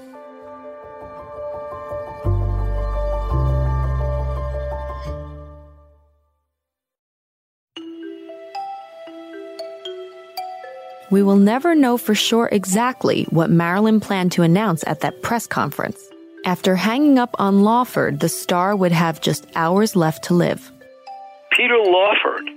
We 11.10 11.24
will 11.24 11.38
never 11.38 11.74
know 11.74 11.98
for 11.98 12.14
sure 12.14 12.50
exactly 12.52 13.24
what 13.30 13.50
Marilyn 13.50 14.02
planned 14.02 14.34
to 14.34 14.44
announce 14.44 14.84
at 14.86 15.00
that 15.02 15.22
press 15.22 15.48
conference. 15.48 16.07
After 16.48 16.78
hanging 16.78 17.20
up 17.20 17.36
on 17.40 17.64
Lawford, 17.64 18.22
the 18.22 18.30
star 18.30 18.74
would 18.74 18.94
have 18.94 19.20
just 19.20 19.46
hours 19.54 19.98
left 19.98 20.24
to 20.24 20.34
live. 20.34 20.72
Peter 21.52 21.76
Lawford, 21.78 22.50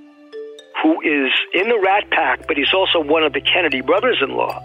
who 0.81 1.01
is 1.01 1.33
in 1.53 1.69
the 1.69 1.81
Rat 1.85 2.09
Pack, 2.11 2.47
but 2.47 2.57
he's 2.57 2.73
also 2.73 3.01
one 3.01 3.25
of 3.25 3.33
the 3.33 3.41
Kennedy 3.41 3.81
brothers 3.81 4.19
in 4.23 4.37
law, 4.37 4.63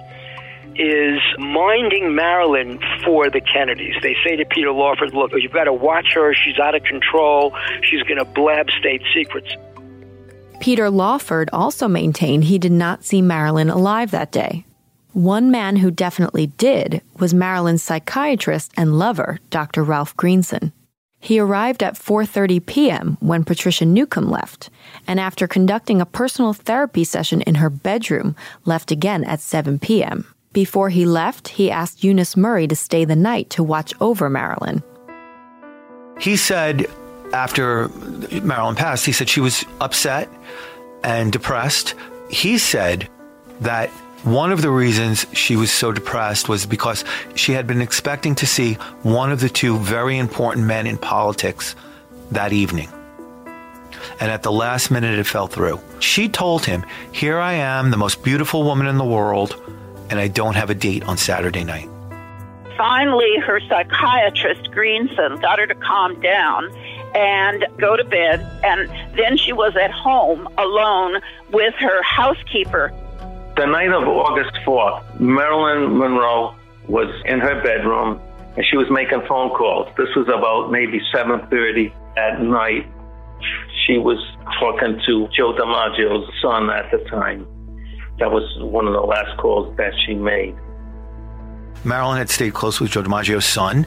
is 0.76 1.20
minding 1.40 2.14
Marilyn 2.14 2.80
for 3.04 3.32
the 3.32 3.42
Kennedys. 3.42 3.96
They 4.04 4.16
say 4.24 4.36
to 4.36 4.46
Peter 4.46 4.72
Lawford, 4.72 5.16
look, 5.16 5.32
you've 5.34 5.52
got 5.52 5.64
to 5.64 5.74
watch 5.74 6.14
her. 6.14 6.36
She's 6.36 6.60
out 6.60 6.76
of 6.76 6.84
control. 6.84 7.52
She's 7.82 8.04
going 8.04 8.20
to 8.20 8.26
blab 8.26 8.70
state 8.80 9.02
secrets. 9.12 9.50
Peter 10.60 10.92
Lawford 10.92 11.50
also 11.52 11.88
maintained 11.88 12.44
he 12.44 12.60
did 12.60 12.72
not 12.72 13.04
see 13.04 13.24
Marilyn 13.24 13.72
alive 13.72 14.12
that 14.12 14.32
day. 14.32 14.66
One 15.16 15.50
man 15.50 15.78
who 15.78 15.92
definitely 15.92 16.48
did 16.48 17.02
was 17.22 17.34
Marilyn's 17.34 17.82
psychiatrist 17.82 18.74
and 18.76 19.00
lover, 19.00 19.40
Dr. 19.50 19.82
Ralph 19.82 20.14
Greenson. 20.18 20.74
He 21.22 21.40
arrived 21.40 21.82
at 21.82 21.94
4:30 21.96 22.66
p.m. 22.66 23.18
when 23.22 23.46
Patricia 23.46 23.86
Newcomb 23.86 24.30
left, 24.30 24.70
and 25.08 25.18
after 25.18 25.48
conducting 25.48 26.02
a 26.02 26.06
personal 26.06 26.52
therapy 26.52 27.06
session 27.06 27.40
in 27.44 27.56
her 27.56 27.70
bedroom, 27.70 28.36
left 28.66 28.92
again 28.92 29.24
at 29.24 29.40
7 29.40 29.80
p.m. 29.80 30.26
Before 30.52 30.90
he 30.90 31.06
left, 31.06 31.48
he 31.48 31.72
asked 31.72 32.04
Eunice 32.04 32.36
Murray 32.36 32.68
to 32.68 32.76
stay 32.76 33.06
the 33.06 33.16
night 33.16 33.50
to 33.52 33.64
watch 33.64 33.94
over 34.02 34.30
Marilyn. 34.30 34.84
He 36.20 36.36
said 36.36 36.88
after 37.32 37.88
Marilyn 38.44 38.76
passed, 38.76 39.06
he 39.06 39.14
said 39.14 39.30
she 39.30 39.40
was 39.40 39.64
upset 39.80 40.28
and 41.06 41.32
depressed. 41.32 41.96
He 42.30 42.58
said 42.58 43.08
that 43.62 43.90
one 44.26 44.52
of 44.52 44.64
the 44.64 44.72
reasons 44.72 45.26
she 45.34 45.56
was 45.56 45.72
so 45.72 45.92
depressed 45.92 46.50
was 46.50 46.66
because 46.66 47.06
she 47.36 47.52
had 47.52 47.68
been 47.68 47.82
expecting 47.82 48.34
to 48.36 48.48
see 48.48 48.74
one 49.04 49.32
of 49.32 49.40
the 49.40 49.50
two 49.50 49.78
very 49.78 50.18
important 50.18 50.66
men 50.66 50.88
in 50.88 50.98
politics 50.98 51.76
that 52.32 52.52
evening. 52.52 52.90
And 54.20 54.32
at 54.32 54.42
the 54.42 54.52
last 54.52 54.90
minute, 54.90 55.20
it 55.20 55.26
fell 55.26 55.48
through. 55.48 55.80
She 56.00 56.28
told 56.28 56.66
him, 56.66 56.84
Here 57.12 57.38
I 57.38 57.54
am, 57.54 57.92
the 57.92 57.98
most 57.98 58.24
beautiful 58.24 58.64
woman 58.64 58.88
in 58.88 58.98
the 58.98 59.06
world, 59.06 59.62
and 60.10 60.20
I 60.20 60.28
don't 60.28 60.56
have 60.56 60.72
a 60.72 60.76
date 60.76 61.04
on 61.04 61.18
Saturday 61.18 61.64
night. 61.64 61.90
Finally, 62.78 63.38
her 63.40 63.60
psychiatrist, 63.62 64.72
Greenson, 64.72 65.40
got 65.40 65.60
her 65.60 65.68
to 65.68 65.76
calm 65.76 66.20
down 66.20 66.70
and 67.14 67.66
go 67.78 67.96
to 67.96 68.04
bed. 68.04 68.42
And 68.64 68.90
then 69.16 69.38
she 69.38 69.54
was 69.54 69.76
at 69.76 69.92
home 69.92 70.48
alone 70.58 71.22
with 71.52 71.74
her 71.76 72.02
housekeeper. 72.04 72.92
The 73.58 73.66
night 73.66 73.90
of 73.90 74.04
August 74.04 74.52
4th, 74.66 75.20
Marilyn 75.20 75.98
Monroe 75.98 76.56
was 76.90 77.08
in 77.26 77.40
her 77.40 77.64
bedroom 77.64 78.20
and 78.58 78.66
she 78.70 78.76
was 78.76 78.88
making 78.90 79.22
phone 79.30 79.50
calls. 79.50 79.88
This 79.98 80.10
was 80.16 80.28
about 80.28 80.72
maybe 80.72 81.00
7:30 81.14 81.94
at 82.18 82.42
night. 82.42 82.86
She 83.86 83.98
was 83.98 84.18
talking 84.60 85.00
to 85.06 85.28
Joe 85.36 85.54
DiMaggio's 85.54 86.30
son 86.42 86.70
at 86.70 86.92
the 86.92 86.98
time. 87.10 87.48
That 88.20 88.32
was 88.32 88.44
one 88.60 88.88
of 88.88 88.94
the 88.94 89.02
last 89.02 89.38
calls 89.38 89.76
that 89.78 89.94
she 90.06 90.16
made. 90.16 90.56
Marilyn 91.86 92.18
had 92.18 92.30
stayed 92.30 92.54
close 92.54 92.80
with 92.82 92.92
Joe 92.92 93.04
DiMaggio's 93.04 93.46
son, 93.46 93.86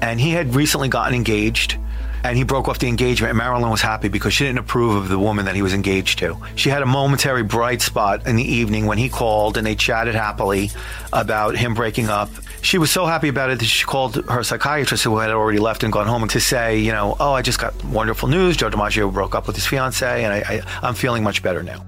and 0.00 0.20
he 0.20 0.30
had 0.30 0.54
recently 0.54 0.88
gotten 0.88 1.14
engaged 1.14 1.78
and 2.24 2.36
he 2.36 2.44
broke 2.44 2.68
off 2.68 2.78
the 2.78 2.88
engagement. 2.88 3.30
And 3.30 3.38
Marilyn 3.38 3.70
was 3.70 3.80
happy 3.80 4.08
because 4.08 4.32
she 4.32 4.44
didn't 4.44 4.58
approve 4.58 4.96
of 4.96 5.08
the 5.08 5.18
woman 5.18 5.44
that 5.46 5.54
he 5.54 5.62
was 5.62 5.74
engaged 5.74 6.18
to. 6.20 6.36
She 6.54 6.70
had 6.70 6.82
a 6.82 6.86
momentary 6.86 7.42
bright 7.42 7.82
spot 7.82 8.26
in 8.26 8.36
the 8.36 8.44
evening 8.44 8.86
when 8.86 8.98
he 8.98 9.08
called 9.08 9.56
and 9.56 9.66
they 9.66 9.74
chatted 9.74 10.14
happily 10.14 10.70
about 11.12 11.56
him 11.56 11.74
breaking 11.74 12.08
up. 12.08 12.30
She 12.62 12.78
was 12.78 12.90
so 12.90 13.06
happy 13.06 13.28
about 13.28 13.50
it 13.50 13.58
that 13.58 13.64
she 13.64 13.84
called 13.84 14.16
her 14.26 14.44
psychiatrist, 14.44 15.02
who 15.02 15.18
had 15.18 15.30
already 15.30 15.58
left 15.58 15.82
and 15.82 15.92
gone 15.92 16.06
home, 16.06 16.28
to 16.28 16.40
say, 16.40 16.78
you 16.78 16.92
know, 16.92 17.16
oh, 17.18 17.32
I 17.32 17.42
just 17.42 17.58
got 17.58 17.84
wonderful 17.84 18.28
news. 18.28 18.56
Joe 18.56 18.70
DiMaggio 18.70 19.12
broke 19.12 19.34
up 19.34 19.48
with 19.48 19.56
his 19.56 19.66
fiance, 19.66 20.22
and 20.22 20.32
I, 20.32 20.38
I, 20.38 20.62
I'm 20.80 20.94
feeling 20.94 21.24
much 21.24 21.42
better 21.42 21.64
now. 21.64 21.84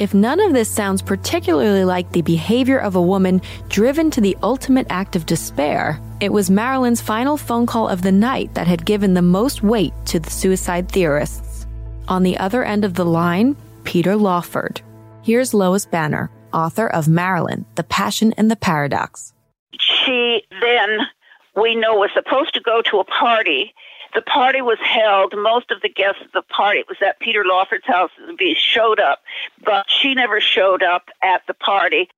If 0.00 0.14
none 0.14 0.40
of 0.40 0.52
this 0.52 0.68
sounds 0.68 1.00
particularly 1.00 1.84
like 1.84 2.10
the 2.10 2.22
behavior 2.22 2.78
of 2.78 2.96
a 2.96 3.02
woman 3.02 3.40
driven 3.68 4.10
to 4.12 4.20
the 4.20 4.36
ultimate 4.42 4.86
act 4.90 5.14
of 5.14 5.26
despair, 5.26 6.00
it 6.20 6.32
was 6.32 6.50
Marilyn's 6.50 7.00
final 7.00 7.36
phone 7.36 7.66
call 7.66 7.88
of 7.88 8.02
the 8.02 8.12
night 8.12 8.54
that 8.54 8.66
had 8.66 8.84
given 8.84 9.14
the 9.14 9.22
most 9.22 9.62
weight 9.62 9.92
to 10.06 10.18
the 10.18 10.30
suicide 10.30 10.90
theorists. 10.90 11.66
On 12.08 12.22
the 12.22 12.38
other 12.38 12.64
end 12.64 12.84
of 12.84 12.94
the 12.94 13.04
line, 13.04 13.56
Peter 13.84 14.16
Lawford. 14.16 14.80
Here's 15.22 15.54
Lois 15.54 15.86
Banner, 15.86 16.30
author 16.52 16.88
of 16.88 17.08
Marilyn, 17.08 17.66
The 17.74 17.84
Passion 17.84 18.34
and 18.36 18.50
the 18.50 18.56
Paradox. 18.56 19.32
She 19.78 20.42
then, 20.60 21.06
we 21.54 21.74
know, 21.74 21.96
was 21.96 22.10
supposed 22.14 22.54
to 22.54 22.60
go 22.60 22.82
to 22.82 22.98
a 22.98 23.04
party 23.04 23.74
the 24.14 24.22
party 24.22 24.62
was 24.62 24.78
held. 24.82 25.34
Most 25.36 25.70
of 25.70 25.82
the 25.82 25.88
guests 25.88 26.22
at 26.24 26.32
the 26.32 26.42
party 26.42 26.82
was 26.88 26.96
at 27.06 27.20
Peter 27.20 27.44
Lawford's 27.44 27.86
house. 27.86 28.10
They 28.38 28.54
showed 28.54 29.00
up, 29.00 29.22
but 29.64 29.86
she 29.88 30.14
never 30.14 30.40
showed 30.40 30.82
up 30.82 31.08
at 31.22 31.42
the 31.46 31.54
party. 31.54 32.08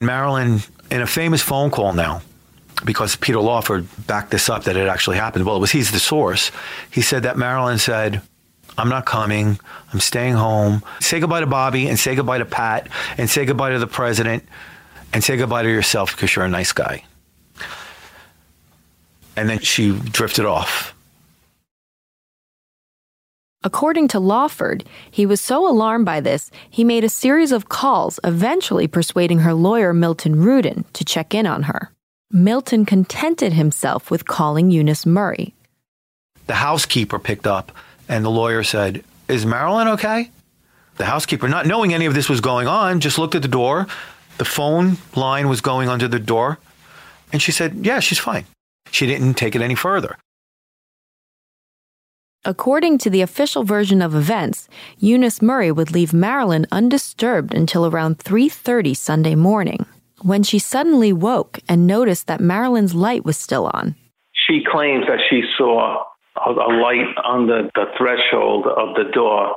Marilyn, 0.00 0.60
in 0.90 1.02
a 1.02 1.06
famous 1.06 1.42
phone 1.42 1.70
call 1.70 1.92
now, 1.92 2.22
because 2.84 3.16
Peter 3.16 3.40
Lawford 3.40 3.86
backed 4.06 4.30
this 4.30 4.48
up 4.48 4.64
that 4.64 4.76
it 4.76 4.88
actually 4.88 5.16
happened. 5.16 5.46
Well, 5.46 5.56
it 5.56 5.60
was 5.60 5.70
he's 5.70 5.90
the 5.90 5.98
source. 5.98 6.50
He 6.90 7.02
said 7.02 7.24
that 7.24 7.36
Marilyn 7.36 7.78
said, 7.78 8.22
I'm 8.76 8.88
not 8.88 9.06
coming. 9.06 9.58
I'm 9.92 10.00
staying 10.00 10.34
home. 10.34 10.82
Say 11.00 11.20
goodbye 11.20 11.40
to 11.40 11.46
Bobby 11.46 11.88
and 11.88 11.98
say 11.98 12.14
goodbye 12.14 12.38
to 12.38 12.44
Pat 12.44 12.88
and 13.16 13.28
say 13.28 13.44
goodbye 13.44 13.70
to 13.70 13.78
the 13.78 13.86
president 13.86 14.44
and 15.12 15.24
say 15.24 15.36
goodbye 15.36 15.62
to 15.62 15.68
yourself 15.68 16.14
because 16.14 16.34
you're 16.36 16.44
a 16.44 16.48
nice 16.48 16.72
guy 16.72 17.02
and 19.38 19.48
then 19.48 19.60
she 19.60 19.92
drifted 19.92 20.44
off. 20.44 20.94
According 23.62 24.08
to 24.08 24.20
Lawford, 24.20 24.84
he 25.10 25.26
was 25.26 25.40
so 25.40 25.68
alarmed 25.68 26.04
by 26.04 26.20
this, 26.20 26.50
he 26.68 26.82
made 26.82 27.04
a 27.04 27.08
series 27.08 27.52
of 27.52 27.68
calls, 27.68 28.18
eventually 28.24 28.88
persuading 28.88 29.40
her 29.40 29.54
lawyer, 29.54 29.94
Milton 29.94 30.40
Rudin, 30.40 30.84
to 30.92 31.04
check 31.04 31.34
in 31.34 31.46
on 31.46 31.64
her. 31.64 31.92
Milton 32.30 32.84
contented 32.84 33.54
himself 33.54 34.10
with 34.10 34.26
calling 34.26 34.70
Eunice 34.70 35.06
Murray. 35.06 35.54
The 36.46 36.56
housekeeper 36.56 37.18
picked 37.18 37.46
up, 37.46 37.72
and 38.06 38.22
the 38.22 38.30
lawyer 38.30 38.62
said, 38.62 39.02
Is 39.28 39.46
Marilyn 39.46 39.88
okay? 39.88 40.30
The 40.96 41.06
housekeeper, 41.06 41.48
not 41.48 41.66
knowing 41.66 41.94
any 41.94 42.04
of 42.04 42.12
this 42.12 42.28
was 42.28 42.42
going 42.42 42.66
on, 42.68 43.00
just 43.00 43.18
looked 43.18 43.34
at 43.34 43.40
the 43.40 43.48
door. 43.48 43.86
The 44.36 44.44
phone 44.44 44.98
line 45.16 45.48
was 45.48 45.62
going 45.62 45.88
under 45.88 46.06
the 46.06 46.18
door, 46.18 46.58
and 47.32 47.40
she 47.40 47.50
said, 47.50 47.86
Yeah, 47.86 48.00
she's 48.00 48.18
fine. 48.18 48.44
She 48.90 49.06
didn't 49.06 49.34
take 49.34 49.56
it 49.56 49.62
any 49.62 49.74
further. 49.74 50.18
According 52.44 52.98
to 52.98 53.10
the 53.10 53.22
official 53.22 53.64
version 53.64 54.02
of 54.02 54.14
events, 54.14 54.68
Eunice 54.98 55.40
Murray 55.40 55.72
would 55.72 55.90
leave 55.90 56.12
Marilyn 56.12 56.66
undisturbed 56.70 57.54
until 57.54 57.86
around 57.86 58.18
3:30 58.18 58.94
Sunday 58.94 59.34
morning, 59.34 59.86
when 60.22 60.42
she 60.42 60.58
suddenly 60.58 61.12
woke 61.12 61.60
and 61.68 61.86
noticed 61.86 62.26
that 62.26 62.40
Marilyn's 62.40 62.94
light 62.94 63.24
was 63.24 63.36
still 63.36 63.70
on. 63.72 63.94
She 64.32 64.62
claims 64.70 65.04
that 65.06 65.20
she 65.28 65.42
saw 65.56 66.02
a, 66.36 66.50
a 66.50 66.72
light 66.80 67.14
on 67.24 67.46
the, 67.46 67.70
the 67.74 67.86
threshold 67.96 68.66
of 68.66 68.94
the 68.94 69.10
door. 69.12 69.56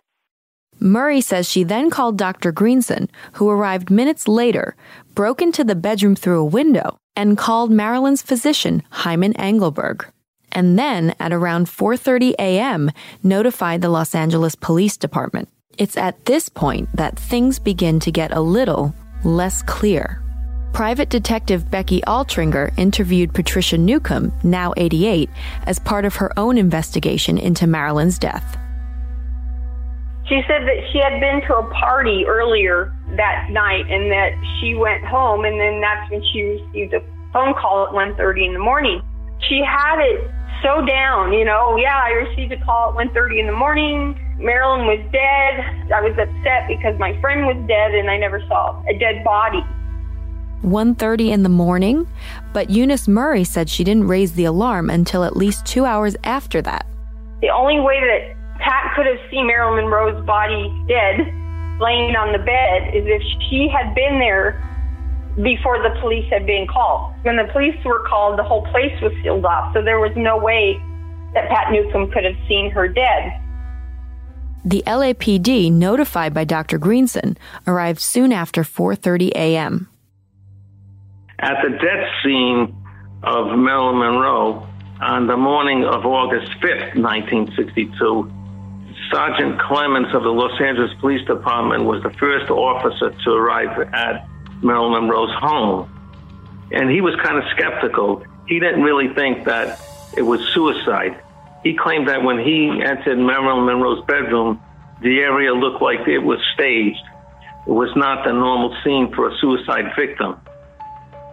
Murray 0.79 1.21
says 1.21 1.49
she 1.49 1.63
then 1.63 1.89
called 1.89 2.17
Dr. 2.17 2.51
Greenson, 2.51 3.09
who 3.33 3.49
arrived 3.49 3.91
minutes 3.91 4.27
later, 4.27 4.75
broke 5.13 5.41
into 5.41 5.63
the 5.63 5.75
bedroom 5.75 6.15
through 6.15 6.39
a 6.39 6.45
window, 6.45 6.97
and 7.15 7.37
called 7.37 7.71
Marilyn's 7.71 8.23
physician, 8.23 8.81
Hyman 8.89 9.33
Engelberg. 9.33 10.11
And 10.51 10.77
then 10.79 11.13
at 11.19 11.31
around 11.31 11.67
4:30 11.67 12.33
a.m., 12.39 12.91
notified 13.23 13.81
the 13.81 13.89
Los 13.89 14.15
Angeles 14.15 14.55
Police 14.55 14.97
Department. 14.97 15.49
It's 15.77 15.97
at 15.97 16.25
this 16.25 16.49
point 16.49 16.89
that 16.95 17.17
things 17.17 17.59
begin 17.59 17.99
to 18.01 18.11
get 18.11 18.31
a 18.31 18.41
little 18.41 18.93
less 19.23 19.61
clear. 19.61 20.21
Private 20.73 21.09
Detective 21.09 21.69
Becky 21.69 22.01
Altringer 22.07 22.71
interviewed 22.77 23.33
Patricia 23.33 23.77
Newcomb, 23.77 24.31
now 24.41 24.73
88, 24.77 25.29
as 25.65 25.79
part 25.79 26.05
of 26.05 26.15
her 26.15 26.31
own 26.39 26.57
investigation 26.57 27.37
into 27.37 27.67
Marilyn's 27.67 28.17
death. 28.17 28.57
She 30.27 30.41
said 30.47 30.63
that 30.63 30.79
she 30.93 30.99
had 30.99 31.19
been 31.19 31.41
to 31.47 31.55
a 31.57 31.69
party 31.73 32.25
earlier 32.25 32.95
that 33.17 33.49
night 33.51 33.83
and 33.91 34.09
that 34.11 34.31
she 34.59 34.73
went 34.75 35.03
home 35.03 35.43
and 35.43 35.59
then 35.59 35.81
that's 35.81 36.09
when 36.09 36.23
she 36.31 36.41
received 36.43 36.93
a 36.93 37.01
phone 37.33 37.53
call 37.53 37.87
at 37.87 37.93
1.30 37.93 38.47
in 38.47 38.53
the 38.53 38.59
morning. 38.59 39.01
She 39.49 39.61
had 39.67 39.99
it 39.99 40.31
so 40.63 40.85
down, 40.85 41.33
you 41.33 41.43
know, 41.43 41.75
yeah, 41.75 41.99
I 42.01 42.11
received 42.11 42.53
a 42.53 42.63
call 42.63 42.97
at 42.97 43.07
1.30 43.11 43.41
in 43.41 43.47
the 43.47 43.51
morning. 43.51 44.15
Marilyn 44.39 44.87
was 44.87 45.03
dead. 45.11 45.91
I 45.91 45.99
was 45.99 46.15
upset 46.15 46.69
because 46.69 46.97
my 46.97 47.19
friend 47.19 47.45
was 47.45 47.57
dead 47.67 47.93
and 47.93 48.09
I 48.09 48.15
never 48.15 48.39
saw 48.47 48.81
a 48.87 48.97
dead 48.97 49.25
body. 49.25 49.65
1:30 50.63 51.31
in 51.31 51.43
the 51.43 51.49
morning, 51.49 52.07
but 52.53 52.69
Eunice 52.69 53.07
Murray 53.07 53.43
said 53.43 53.69
she 53.69 53.83
didn't 53.83 54.07
raise 54.07 54.33
the 54.33 54.45
alarm 54.45 54.89
until 54.89 55.23
at 55.23 55.35
least 55.35 55.65
2 55.65 55.85
hours 55.85 56.15
after 56.23 56.61
that. 56.61 56.85
The 57.41 57.49
only 57.49 57.79
way 57.79 57.99
that 57.99 58.35
Pat 58.59 58.93
could 58.95 59.07
have 59.07 59.17
seen 59.31 59.47
Marilyn 59.47 59.85
Monroe's 59.85 60.23
body 60.25 60.71
dead, 60.87 61.19
laying 61.79 62.15
on 62.15 62.31
the 62.31 62.43
bed, 62.45 62.93
is 62.93 63.05
if 63.07 63.21
she 63.49 63.67
had 63.67 63.95
been 63.95 64.19
there 64.19 64.61
before 65.41 65.81
the 65.81 65.97
police 66.01 66.29
had 66.29 66.45
been 66.45 66.67
called. 66.67 67.13
When 67.23 67.37
the 67.37 67.49
police 67.51 67.77
were 67.83 68.05
called, 68.07 68.37
the 68.37 68.43
whole 68.43 68.63
place 68.67 68.93
was 69.01 69.13
sealed 69.23 69.45
off, 69.45 69.73
so 69.73 69.81
there 69.81 69.99
was 69.99 70.11
no 70.15 70.37
way 70.37 70.79
that 71.33 71.49
Pat 71.49 71.71
Newcomb 71.71 72.11
could 72.11 72.25
have 72.25 72.35
seen 72.47 72.69
her 72.71 72.87
dead. 72.87 73.33
The 74.63 74.83
LAPD, 74.85 75.71
notified 75.71 76.33
by 76.33 76.43
Dr. 76.43 76.77
Greenson, 76.77 77.37
arrived 77.65 77.99
soon 77.99 78.31
after 78.31 78.63
4:30 78.63 79.31
a.m. 79.33 79.87
At 81.41 81.57
the 81.63 81.69
death 81.69 82.07
scene 82.23 82.75
of 83.23 83.57
Marilyn 83.57 83.97
Monroe 83.97 84.67
on 85.01 85.25
the 85.25 85.35
morning 85.35 85.83
of 85.83 86.05
August 86.05 86.51
5th, 86.61 86.93
1962, 86.93 88.31
Sergeant 89.11 89.59
Clemmons 89.59 90.13
of 90.13 90.21
the 90.21 90.29
Los 90.29 90.61
Angeles 90.61 90.91
Police 90.99 91.25
Department 91.25 91.85
was 91.85 92.03
the 92.03 92.11
first 92.11 92.51
officer 92.51 93.09
to 93.23 93.31
arrive 93.31 93.75
at 93.91 94.27
Marilyn 94.61 94.91
Monroe's 94.91 95.33
home. 95.39 95.89
And 96.71 96.91
he 96.91 97.01
was 97.01 97.15
kind 97.23 97.39
of 97.39 97.43
skeptical. 97.55 98.23
He 98.47 98.59
didn't 98.59 98.83
really 98.83 99.11
think 99.15 99.45
that 99.45 99.81
it 100.15 100.21
was 100.21 100.41
suicide. 100.53 101.19
He 101.63 101.75
claimed 101.75 102.07
that 102.07 102.23
when 102.23 102.37
he 102.37 102.83
entered 102.83 103.17
Marilyn 103.17 103.65
Monroe's 103.65 104.05
bedroom, 104.05 104.61
the 105.01 105.19
area 105.21 105.53
looked 105.55 105.81
like 105.81 106.07
it 106.07 106.19
was 106.19 106.39
staged. 106.53 107.03
It 107.65 107.71
was 107.71 107.89
not 107.95 108.25
the 108.25 108.31
normal 108.31 108.77
scene 108.83 109.11
for 109.11 109.27
a 109.27 109.37
suicide 109.39 109.93
victim. 109.97 110.39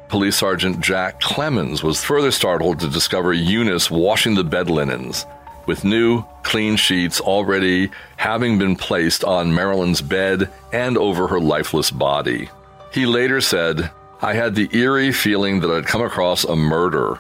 Police 0.09 0.37
Sergeant 0.37 0.81
Jack 0.81 1.21
Clemmons 1.21 1.83
was 1.83 2.03
further 2.03 2.31
startled 2.31 2.81
to 2.81 2.89
discover 2.89 3.35
Eunice 3.35 3.91
washing 3.91 4.35
the 4.35 4.45
bed 4.45 4.71
linens, 4.71 5.27
with 5.67 5.85
new, 5.85 6.25
clean 6.43 6.77
sheets 6.77 7.21
already 7.21 7.91
having 8.17 8.59
been 8.59 8.75
placed 8.75 9.23
on 9.23 9.55
Marilyn's 9.55 10.01
bed 10.01 10.51
and 10.73 10.97
over 10.97 11.29
her 11.29 11.39
lifeless 11.39 11.91
body. 11.91 12.49
He 12.91 13.05
later 13.05 13.43
said, 13.43 13.91
I 14.23 14.33
had 14.33 14.55
the 14.55 14.71
eerie 14.73 15.13
feeling 15.13 15.61
that 15.61 15.71
I'd 15.71 15.87
come 15.87 16.03
across 16.03 16.45
a 16.45 16.57
murder. 16.57 17.19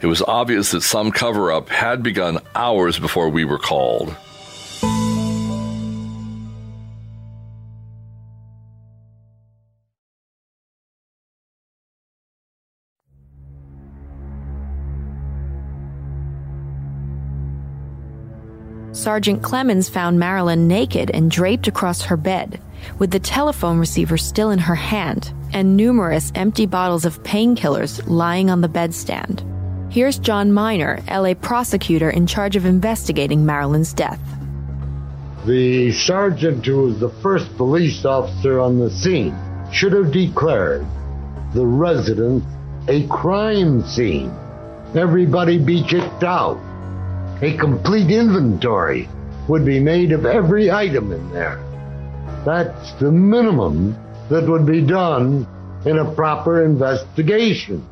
It 0.00 0.06
was 0.06 0.22
obvious 0.22 0.70
that 0.70 0.80
some 0.80 1.12
cover 1.12 1.52
up 1.52 1.68
had 1.68 2.02
begun 2.02 2.38
hours 2.54 2.98
before 2.98 3.28
we 3.28 3.44
were 3.44 3.58
called. 3.58 4.16
Sergeant 19.00 19.40
Clemmons 19.40 19.88
found 19.88 20.18
Marilyn 20.18 20.68
naked 20.68 21.10
and 21.10 21.30
draped 21.30 21.66
across 21.66 22.02
her 22.02 22.18
bed, 22.18 22.60
with 22.98 23.10
the 23.10 23.18
telephone 23.18 23.78
receiver 23.78 24.18
still 24.18 24.50
in 24.50 24.58
her 24.58 24.74
hand, 24.74 25.32
and 25.54 25.74
numerous 25.74 26.30
empty 26.34 26.66
bottles 26.66 27.06
of 27.06 27.22
painkillers 27.22 28.06
lying 28.06 28.50
on 28.50 28.60
the 28.60 28.68
bedstand. 28.68 29.42
Here's 29.90 30.18
John 30.18 30.52
Miner, 30.52 31.02
LA 31.10 31.32
prosecutor 31.32 32.10
in 32.10 32.26
charge 32.26 32.56
of 32.56 32.66
investigating 32.66 33.46
Marilyn's 33.46 33.94
death. 33.94 34.20
The 35.46 35.92
sergeant 35.92 36.66
who 36.66 36.82
was 36.82 37.00
the 37.00 37.08
first 37.22 37.56
police 37.56 38.04
officer 38.04 38.60
on 38.60 38.78
the 38.78 38.90
scene 38.90 39.34
should 39.72 39.94
have 39.94 40.12
declared 40.12 40.84
the 41.54 41.64
residence 41.64 42.44
a 42.86 43.06
crime 43.06 43.82
scene. 43.82 44.30
Everybody 44.94 45.56
be 45.56 45.82
kicked 45.88 46.22
out. 46.22 46.60
A 47.42 47.56
complete 47.56 48.10
inventory 48.10 49.08
would 49.48 49.64
be 49.64 49.80
made 49.80 50.12
of 50.12 50.26
every 50.26 50.70
item 50.70 51.10
in 51.10 51.32
there. 51.32 51.58
That's 52.44 52.92
the 53.00 53.10
minimum 53.10 53.96
that 54.28 54.46
would 54.46 54.66
be 54.66 54.82
done 54.82 55.46
in 55.86 55.98
a 55.98 56.10
proper 56.12 56.64
investigation. 56.64 57.86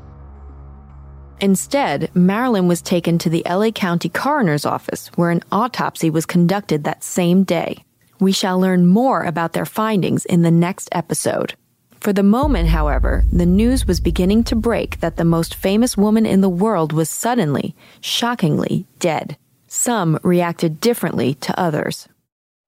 Instead, 1.41 2.11
Marilyn 2.15 2.69
was 2.69 2.83
taken 2.83 3.17
to 3.19 3.31
the 3.31 3.43
LA 3.49 3.71
County 3.71 4.09
Coroner's 4.09 4.67
Office, 4.67 5.09
where 5.15 5.31
an 5.31 5.43
autopsy 5.51 6.11
was 6.11 6.27
conducted 6.27 6.85
that 6.85 7.03
same 7.03 7.45
day. 7.45 7.85
We 8.21 8.33
shall 8.33 8.61
learn 8.61 8.87
more 8.87 9.23
about 9.23 9.55
their 9.55 9.65
findings 9.65 10.25
in 10.25 10.43
the 10.43 10.51
next 10.51 10.89
episode. 10.93 11.55
For 12.01 12.13
the 12.13 12.23
moment, 12.23 12.69
however, 12.69 13.25
the 13.33 13.47
news 13.47 13.87
was 13.87 14.01
beginning 14.01 14.45
to 14.45 14.57
break 14.57 15.01
that 15.01 15.17
the 15.17 15.25
most 15.25 15.55
famous 15.55 15.97
woman 15.97 16.27
in 16.27 16.41
the 16.41 16.49
world 16.49 16.93
was 16.93 17.11
suddenly, 17.11 17.75
shockingly, 18.01 18.87
dead. 19.01 19.37
Some 19.67 20.19
reacted 20.23 20.81
differently 20.81 21.35
to 21.35 21.59
others. 21.59 22.09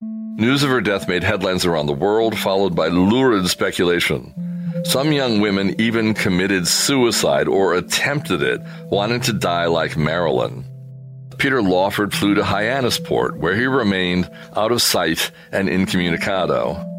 News 0.02 0.62
of 0.62 0.70
her 0.70 0.80
death 0.80 1.08
made 1.08 1.22
headlines 1.22 1.64
around 1.64 1.86
the 1.86 1.92
world, 1.92 2.36
followed 2.36 2.74
by 2.74 2.88
lurid 2.88 3.46
speculation. 3.48 4.34
Some 4.84 5.12
young 5.12 5.40
women 5.40 5.80
even 5.80 6.14
committed 6.14 6.66
suicide 6.66 7.46
or 7.46 7.74
attempted 7.74 8.42
it, 8.42 8.60
wanting 8.86 9.20
to 9.22 9.32
die 9.32 9.66
like 9.66 9.96
Marilyn. 9.96 10.64
Peter 11.38 11.62
Lawford 11.62 12.12
flew 12.12 12.34
to 12.34 12.42
Hyannisport, 12.42 13.38
where 13.38 13.54
he 13.54 13.66
remained 13.66 14.30
out 14.56 14.72
of 14.72 14.82
sight 14.82 15.30
and 15.52 15.68
incommunicado. 15.68 16.89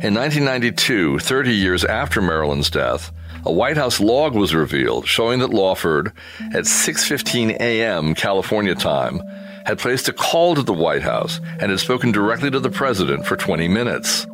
In 0.00 0.14
1992, 0.14 1.18
30 1.18 1.52
years 1.52 1.84
after 1.84 2.22
Marilyn's 2.22 2.70
death, 2.70 3.10
a 3.44 3.52
White 3.52 3.76
House 3.76 3.98
log 3.98 4.32
was 4.32 4.54
revealed 4.54 5.08
showing 5.08 5.40
that 5.40 5.50
Lawford, 5.50 6.12
at 6.54 6.66
6:15 6.66 7.56
a.m. 7.58 8.14
California 8.14 8.76
time, 8.76 9.20
had 9.66 9.80
placed 9.80 10.08
a 10.08 10.12
call 10.12 10.54
to 10.54 10.62
the 10.62 10.72
White 10.72 11.02
House 11.02 11.40
and 11.60 11.72
had 11.72 11.80
spoken 11.80 12.12
directly 12.12 12.48
to 12.48 12.60
the 12.60 12.70
president 12.70 13.26
for 13.26 13.34
20 13.34 13.66
minutes. 13.66 14.24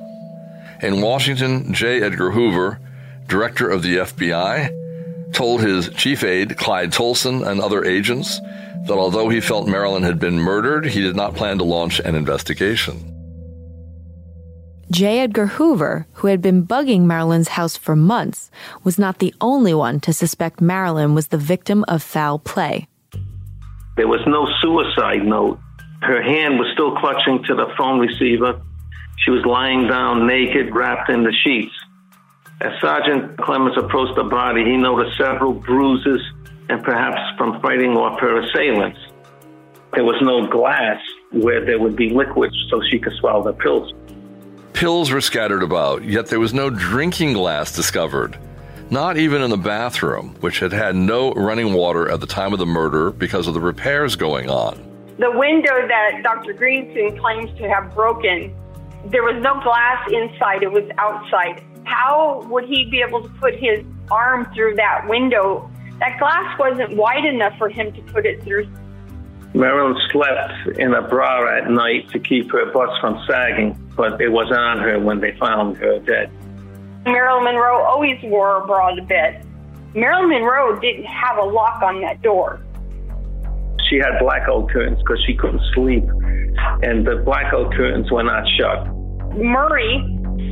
In 0.83 1.01
Washington, 1.01 1.73
J. 1.73 2.03
Edgar 2.03 2.33
Hoover, 2.33 2.79
director 3.27 3.71
of 3.71 3.83
the 3.83 3.97
FBI, 3.97 5.33
told 5.33 5.63
his 5.63 5.89
chief 5.95 6.23
aide, 6.25 6.59
Clyde 6.59 6.93
Tolson, 6.93 7.43
and 7.47 7.59
other 7.59 7.87
agents 7.87 8.39
that 8.87 8.99
although 8.99 9.31
he 9.31 9.41
felt 9.41 9.67
Marilyn 9.67 10.03
had 10.03 10.19
been 10.19 10.39
murdered, 10.39 10.85
he 10.85 11.01
did 11.01 11.17
not 11.17 11.35
plan 11.35 11.57
to 11.57 11.65
launch 11.65 12.01
an 12.01 12.15
investigation. 12.15 13.14
J. 14.91 15.21
Edgar 15.21 15.47
Hoover, 15.47 16.07
who 16.15 16.29
had 16.29 16.43
been 16.43 16.67
bugging 16.67 17.03
Marilyn's 17.03 17.49
house 17.49 17.77
for 17.77 17.97
months, 17.97 18.51
was 18.83 18.99
not 18.99 19.19
the 19.19 19.35
only 19.41 19.75
one 19.75 20.01
to 20.01 20.13
suspect 20.13 20.61
Marilyn 20.61 21.15
was 21.15 21.29
the 21.29 21.39
victim 21.39 21.85
of 21.89 22.03
foul 22.03 22.39
play. 22.39 22.87
There 23.97 24.09
was 24.09 24.21
no 24.27 24.47
suicide 24.61 25.25
note. 25.25 25.59
Her 26.03 26.23
hand 26.23 26.59
was 26.59 26.69
still 26.75 26.97
clutching 26.97 27.43
to 27.45 27.55
the 27.55 27.73
phone 27.79 27.99
receiver 27.99 28.61
she 29.19 29.31
was 29.31 29.45
lying 29.47 29.87
down 29.87 30.27
naked, 30.27 30.75
wrapped 30.75 31.09
in 31.09 31.23
the 31.23 31.33
sheets. 31.33 31.73
As 32.61 32.73
Sergeant 32.81 33.37
Clemmons 33.39 33.77
approached 33.77 34.17
the 34.17 34.25
body, 34.25 34.65
he 34.65 34.77
noticed 34.77 35.17
several 35.17 35.53
bruises 35.53 36.21
and 36.69 36.83
perhaps 36.83 37.21
from 37.37 37.61
fighting 37.61 37.97
off 37.97 38.21
her 38.21 38.41
assailants. 38.41 38.99
There 39.93 40.05
was 40.05 40.21
no 40.23 40.47
glass 40.47 41.01
where 41.33 41.65
there 41.65 41.79
would 41.79 41.97
be 41.97 42.11
liquid 42.11 42.53
so 42.71 42.83
she 42.91 42.99
could 42.99 43.13
swallow 43.15 43.45
the 43.45 43.53
pills. 43.53 43.93
Pills 44.85 45.11
were 45.11 45.23
scattered 45.23 45.63
about, 45.63 46.05
yet 46.05 46.27
there 46.27 46.39
was 46.39 46.53
no 46.53 46.69
drinking 46.69 47.33
glass 47.33 47.75
discovered. 47.75 48.39
Not 48.91 49.17
even 49.17 49.41
in 49.41 49.49
the 49.49 49.57
bathroom, 49.57 50.37
which 50.41 50.59
had 50.59 50.73
had 50.73 50.95
no 50.95 51.33
running 51.33 51.73
water 51.73 52.11
at 52.11 52.21
the 52.21 52.27
time 52.27 52.53
of 52.53 52.59
the 52.59 52.67
murder 52.67 53.11
because 53.11 53.47
of 53.47 53.55
the 53.55 53.63
repairs 53.63 54.15
going 54.15 54.51
on. 54.51 54.77
The 55.19 55.31
window 55.31 55.89
that 55.89 56.21
Dr. 56.23 56.53
Greenson 56.53 57.19
claims 57.19 57.49
to 57.57 57.67
have 57.67 57.95
broken 57.95 58.55
there 59.07 59.23
was 59.23 59.43
no 59.43 59.59
glass 59.63 60.07
inside, 60.13 60.63
it 60.63 60.71
was 60.71 60.85
outside. 60.99 61.65
How 61.85 62.47
would 62.51 62.65
he 62.65 62.85
be 62.91 63.01
able 63.01 63.23
to 63.23 63.29
put 63.41 63.55
his 63.55 63.87
arm 64.11 64.53
through 64.55 64.75
that 64.75 65.09
window? 65.09 65.71
That 65.99 66.19
glass 66.19 66.59
wasn't 66.59 66.95
wide 66.95 67.25
enough 67.25 67.57
for 67.57 67.71
him 67.71 67.91
to 67.95 68.03
put 68.13 68.27
it 68.27 68.43
through. 68.43 68.69
Marilyn 69.55 69.97
slept 70.11 70.79
in 70.81 70.93
a 70.95 71.03
bra 71.03 71.57
at 71.57 71.71
night 71.71 72.11
to 72.11 72.19
keep 72.19 72.51
her 72.51 72.73
butts 72.73 72.99
from 73.01 73.23
sagging, 73.29 73.79
but 73.97 74.21
it 74.21 74.29
wasn't 74.29 74.59
on 74.59 74.79
her 74.79 74.99
when 74.99 75.21
they 75.21 75.31
found 75.39 75.77
her 75.77 76.01
dead. 76.01 76.31
Marilyn 77.05 77.45
Monroe 77.45 77.85
always 77.85 78.19
wore 78.25 78.63
a 78.63 78.67
bra 78.67 78.95
to 78.97 79.03
bed. 79.03 79.47
Marilyn 79.95 80.31
Monroe 80.31 80.81
didn't 80.81 81.05
have 81.05 81.39
a 81.39 81.45
lock 81.45 81.81
on 81.83 82.01
that 82.01 82.21
door. 82.21 82.61
She 83.89 83.97
had 83.99 84.19
blackout 84.19 84.71
curtains 84.71 84.99
because 84.99 85.23
she 85.25 85.37
couldn't 85.37 85.63
sleep, 85.75 86.03
and 86.83 87.07
the 87.07 87.23
blackout 87.25 87.73
curtains 87.75 88.11
were 88.11 88.25
not 88.25 88.43
shut. 88.59 88.89
Murray 89.37 90.03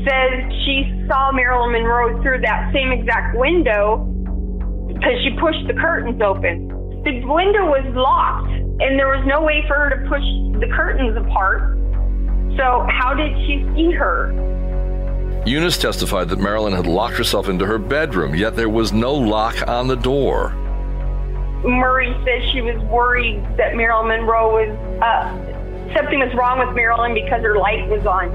says 0.07 0.53
she 0.65 0.87
saw 1.09 1.33
Marilyn 1.33 1.73
Monroe 1.73 2.23
through 2.23 2.41
that 2.43 2.73
same 2.73 2.93
exact 2.93 3.37
window 3.37 4.07
because 4.87 5.19
she 5.25 5.31
pushed 5.41 5.67
the 5.67 5.75
curtains 5.75 6.23
open. 6.23 6.69
The 7.03 7.27
window 7.27 7.67
was 7.67 7.83
locked, 7.97 8.62
and 8.83 8.99
there 8.99 9.09
was 9.09 9.25
no 9.27 9.43
way 9.43 9.65
for 9.69 9.75
her 9.75 9.91
to 9.91 10.09
push 10.09 10.25
the 10.61 10.69
curtains 10.75 11.17
apart. 11.17 11.79
So, 12.57 12.87
how 12.91 13.15
did 13.15 13.35
she 13.47 13.65
see 13.75 13.93
her? 13.93 14.33
Eunice 15.47 15.79
testified 15.79 16.29
that 16.29 16.39
Marilyn 16.39 16.73
had 16.73 16.87
locked 16.87 17.17
herself 17.17 17.49
into 17.49 17.65
her 17.67 17.79
bedroom, 17.79 18.35
yet 18.35 18.55
there 18.55 18.69
was 18.69 18.93
no 18.93 19.15
lock 19.15 19.67
on 19.67 19.89
the 19.89 19.97
door. 19.97 20.51
Murray 21.65 22.13
says 22.25 22.51
she 22.53 22.61
was 22.61 22.81
worried 22.91 23.43
that 23.57 23.77
Marilyn 23.77 24.09
Monroe 24.09 24.53
was 24.53 25.03
uh, 25.03 25.95
something 25.95 26.19
was 26.19 26.35
wrong 26.35 26.59
with 26.59 26.75
Marilyn 26.75 27.15
because 27.15 27.43
her 27.43 27.57
light 27.57 27.89
was 27.89 28.05
on. 28.05 28.31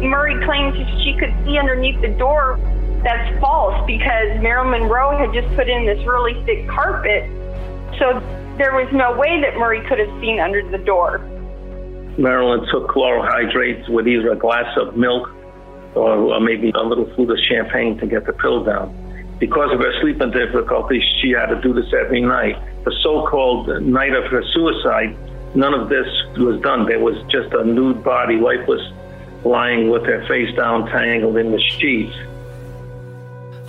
Murray 0.00 0.34
claims 0.44 0.76
she 1.02 1.14
could 1.18 1.34
see 1.44 1.58
underneath 1.58 2.00
the 2.00 2.08
door. 2.08 2.58
That's 3.02 3.40
false 3.40 3.86
because 3.86 4.40
Marilyn 4.40 4.82
Monroe 4.82 5.16
had 5.16 5.32
just 5.32 5.48
put 5.56 5.68
in 5.68 5.86
this 5.86 5.98
really 6.06 6.34
thick 6.44 6.68
carpet. 6.68 7.28
So 7.98 8.20
there 8.56 8.72
was 8.74 8.88
no 8.92 9.16
way 9.16 9.40
that 9.40 9.56
Murray 9.56 9.80
could 9.88 9.98
have 9.98 10.20
seen 10.20 10.40
under 10.40 10.62
the 10.70 10.78
door. 10.78 11.18
Marilyn 12.18 12.66
took 12.70 12.88
chloral 12.88 13.24
hydrates 13.24 13.88
with 13.88 14.06
either 14.06 14.32
a 14.32 14.36
glass 14.36 14.76
of 14.76 14.96
milk 14.96 15.30
or, 15.94 16.12
or 16.12 16.40
maybe 16.40 16.70
a 16.74 16.82
little 16.82 17.12
flute 17.14 17.30
of 17.30 17.38
champagne 17.48 17.98
to 17.98 18.06
get 18.06 18.26
the 18.26 18.32
pill 18.32 18.64
down. 18.64 18.94
Because 19.38 19.72
of 19.72 19.80
her 19.80 19.92
sleeping 20.02 20.30
difficulties, 20.30 21.02
she 21.20 21.30
had 21.30 21.46
to 21.46 21.60
do 21.62 21.72
this 21.72 21.92
every 21.98 22.20
night. 22.20 22.56
The 22.84 22.92
so-called 23.02 23.82
night 23.82 24.12
of 24.12 24.30
her 24.30 24.44
suicide, 24.52 25.16
none 25.54 25.72
of 25.72 25.88
this 25.88 26.06
was 26.36 26.60
done. 26.60 26.86
There 26.86 27.00
was 27.00 27.16
just 27.30 27.52
a 27.54 27.64
nude 27.64 28.04
body, 28.04 28.36
lifeless, 28.36 28.82
lying 29.44 29.88
with 29.88 30.04
her 30.04 30.26
face 30.28 30.54
down, 30.54 30.86
tangled 30.86 31.38
in 31.38 31.52
the 31.52 31.58
sheets. 31.58 32.14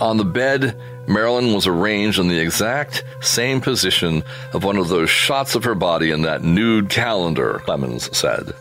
On 0.00 0.18
the 0.18 0.24
bed, 0.24 0.76
Marilyn 1.06 1.52
was 1.52 1.66
arranged 1.66 2.18
in 2.18 2.28
the 2.28 2.38
exact 2.38 3.04
same 3.20 3.60
position 3.60 4.22
of 4.52 4.64
one 4.64 4.76
of 4.76 4.88
those 4.88 5.10
shots 5.10 5.54
of 5.54 5.64
her 5.64 5.74
body 5.74 6.10
in 6.10 6.22
that 6.22 6.42
nude 6.42 6.88
calendar, 6.88 7.60
Clemmons 7.64 8.14
said. 8.14 8.52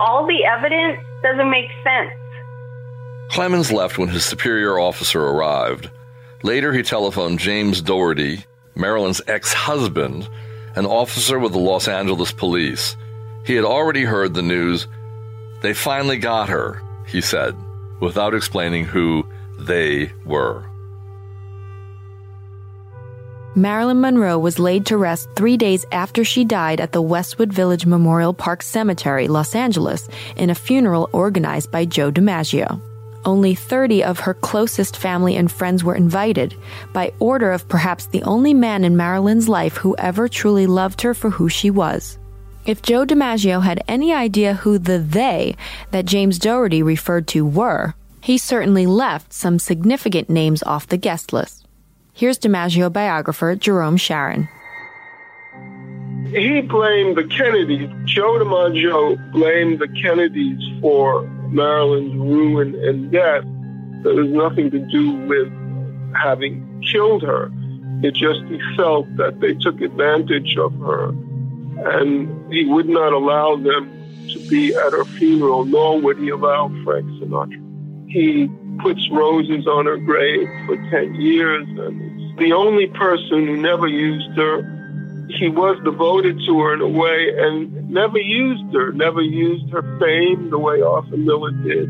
All 0.00 0.26
the 0.26 0.44
evidence 0.44 1.00
doesn't 1.22 1.50
make 1.50 1.70
sense. 1.84 2.10
Clemmons 3.30 3.72
left 3.72 3.98
when 3.98 4.08
his 4.08 4.24
superior 4.24 4.78
officer 4.78 5.22
arrived. 5.22 5.90
Later, 6.42 6.72
he 6.72 6.82
telephoned 6.82 7.38
James 7.38 7.80
Dougherty, 7.80 8.44
Marilyn's 8.74 9.20
ex 9.26 9.52
husband, 9.52 10.28
an 10.74 10.86
officer 10.86 11.38
with 11.38 11.52
the 11.52 11.58
Los 11.58 11.88
Angeles 11.88 12.32
police. 12.32 12.96
He 13.44 13.54
had 13.54 13.64
already 13.64 14.04
heard 14.04 14.34
the 14.34 14.42
news. 14.42 14.88
They 15.60 15.74
finally 15.74 16.16
got 16.16 16.48
her, 16.48 16.82
he 17.06 17.20
said, 17.20 17.54
without 18.00 18.34
explaining 18.34 18.86
who 18.86 19.24
they 19.58 20.10
were. 20.24 20.64
Marilyn 23.54 24.00
Monroe 24.00 24.38
was 24.38 24.58
laid 24.58 24.86
to 24.86 24.96
rest 24.96 25.28
three 25.36 25.58
days 25.58 25.84
after 25.92 26.24
she 26.24 26.42
died 26.42 26.80
at 26.80 26.92
the 26.92 27.02
Westwood 27.02 27.52
Village 27.52 27.84
Memorial 27.84 28.32
Park 28.32 28.62
Cemetery, 28.62 29.28
Los 29.28 29.54
Angeles, 29.54 30.08
in 30.36 30.48
a 30.48 30.54
funeral 30.54 31.10
organized 31.12 31.70
by 31.70 31.84
Joe 31.84 32.10
DiMaggio. 32.10 32.80
Only 33.26 33.54
30 33.54 34.04
of 34.04 34.20
her 34.20 34.32
closest 34.32 34.96
family 34.96 35.36
and 35.36 35.52
friends 35.52 35.84
were 35.84 35.94
invited, 35.94 36.56
by 36.94 37.12
order 37.18 37.52
of 37.52 37.68
perhaps 37.68 38.06
the 38.06 38.22
only 38.22 38.54
man 38.54 38.84
in 38.84 38.96
Marilyn's 38.96 39.50
life 39.50 39.76
who 39.76 39.94
ever 39.98 40.28
truly 40.28 40.66
loved 40.66 41.02
her 41.02 41.12
for 41.12 41.28
who 41.28 41.50
she 41.50 41.70
was. 41.70 42.18
If 42.64 42.80
Joe 42.80 43.04
DiMaggio 43.04 43.62
had 43.62 43.84
any 43.86 44.14
idea 44.14 44.54
who 44.54 44.78
the 44.78 44.98
they 44.98 45.56
that 45.90 46.06
James 46.06 46.38
Dougherty 46.38 46.82
referred 46.82 47.28
to 47.28 47.44
were, 47.44 47.94
he 48.22 48.38
certainly 48.38 48.86
left 48.86 49.34
some 49.34 49.58
significant 49.58 50.30
names 50.30 50.62
off 50.62 50.88
the 50.88 50.96
guest 50.96 51.34
list. 51.34 51.61
Here's 52.14 52.38
DiMaggio 52.38 52.92
biographer 52.92 53.56
Jerome 53.56 53.96
Charyn. 53.96 54.48
He 56.28 56.60
blamed 56.60 57.16
the 57.16 57.24
Kennedys. 57.24 57.90
Joe 58.04 58.38
DiMaggio 58.38 59.32
blamed 59.32 59.78
the 59.80 59.88
Kennedys 59.88 60.80
for 60.80 61.22
Marilyn's 61.48 62.14
ruin 62.14 62.74
and 62.86 63.10
death. 63.10 63.44
That 64.02 64.16
has 64.16 64.28
nothing 64.28 64.70
to 64.72 64.78
do 64.78 65.12
with 65.26 65.50
having 66.14 66.82
killed 66.92 67.22
her. 67.22 67.50
It 68.02 68.14
just 68.14 68.40
he 68.44 68.60
felt 68.76 69.14
that 69.16 69.40
they 69.40 69.54
took 69.54 69.80
advantage 69.80 70.56
of 70.58 70.76
her, 70.80 71.08
and 71.08 72.52
he 72.52 72.64
would 72.66 72.88
not 72.88 73.12
allow 73.12 73.56
them 73.56 73.90
to 74.32 74.48
be 74.48 74.74
at 74.74 74.92
her 74.92 75.04
funeral, 75.04 75.64
nor 75.64 76.00
would 76.00 76.18
he 76.18 76.28
allow 76.28 76.68
Frank 76.84 77.06
Sinatra. 77.20 78.10
He 78.10 78.50
puts 78.80 79.08
roses 79.10 79.66
on 79.66 79.86
her 79.86 79.96
grave 79.96 80.48
for 80.66 80.76
10 80.90 81.14
years 81.14 81.66
and 81.68 82.38
the 82.38 82.52
only 82.52 82.86
person 82.88 83.46
who 83.46 83.56
never 83.56 83.86
used 83.86 84.30
her. 84.36 84.62
He 85.28 85.48
was 85.48 85.78
devoted 85.84 86.40
to 86.46 86.60
her 86.60 86.74
in 86.74 86.80
a 86.80 86.88
way 86.88 87.32
and 87.38 87.90
never 87.90 88.18
used 88.18 88.74
her, 88.74 88.92
never 88.92 89.22
used 89.22 89.70
her 89.70 89.82
fame 89.98 90.50
the 90.50 90.58
way 90.58 90.82
Arthur 90.82 91.16
Miller 91.16 91.52
did, 91.52 91.88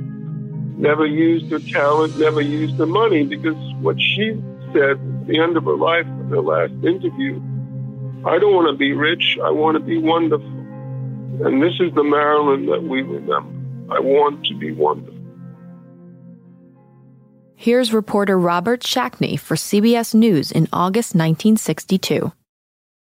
never 0.78 1.06
used 1.06 1.50
her 1.50 1.58
talent, 1.58 2.18
never 2.18 2.40
used 2.40 2.76
her 2.76 2.86
money 2.86 3.24
because 3.24 3.56
what 3.80 4.00
she 4.00 4.40
said 4.72 4.90
at 4.90 5.26
the 5.26 5.40
end 5.40 5.56
of 5.56 5.64
her 5.64 5.76
life 5.76 6.06
in 6.06 6.28
her 6.28 6.40
last 6.40 6.72
interview, 6.84 7.40
I 8.24 8.38
don't 8.38 8.54
want 8.54 8.68
to 8.68 8.76
be 8.76 8.92
rich, 8.92 9.38
I 9.42 9.50
want 9.50 9.76
to 9.76 9.80
be 9.80 9.98
wonderful. 9.98 10.46
And 11.44 11.62
this 11.62 11.74
is 11.80 11.92
the 11.94 12.04
Marilyn 12.04 12.66
that 12.66 12.82
we 12.82 13.02
remember. 13.02 13.92
I 13.92 13.98
want 13.98 14.44
to 14.46 14.54
be 14.56 14.70
wonderful. 14.72 15.11
Here's 17.62 17.92
reporter 17.92 18.36
Robert 18.40 18.80
Schakne 18.80 19.38
for 19.38 19.54
CBS 19.54 20.14
News 20.14 20.50
in 20.50 20.66
August 20.72 21.14
1962. 21.14 22.32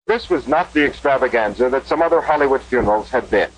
This 0.08 0.30
was 0.30 0.48
not 0.48 0.72
the 0.72 0.86
extravaganza 0.86 1.70
that 1.70 1.86
some 1.86 2.02
other 2.02 2.22
Hollywood 2.22 2.62
funerals 2.62 3.10
had 3.10 3.30
been. 3.30 3.50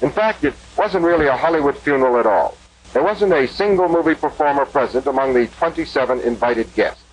In 0.00 0.10
fact, 0.10 0.42
it 0.42 0.54
wasn't 0.76 1.04
really 1.04 1.28
a 1.28 1.36
Hollywood 1.36 1.78
funeral 1.78 2.18
at 2.18 2.26
all. 2.26 2.56
There 2.92 3.04
wasn't 3.04 3.32
a 3.34 3.46
single 3.46 3.88
movie 3.88 4.16
performer 4.16 4.66
present 4.66 5.06
among 5.06 5.32
the 5.32 5.46
27 5.46 6.18
invited 6.22 6.74
guests. 6.74 7.04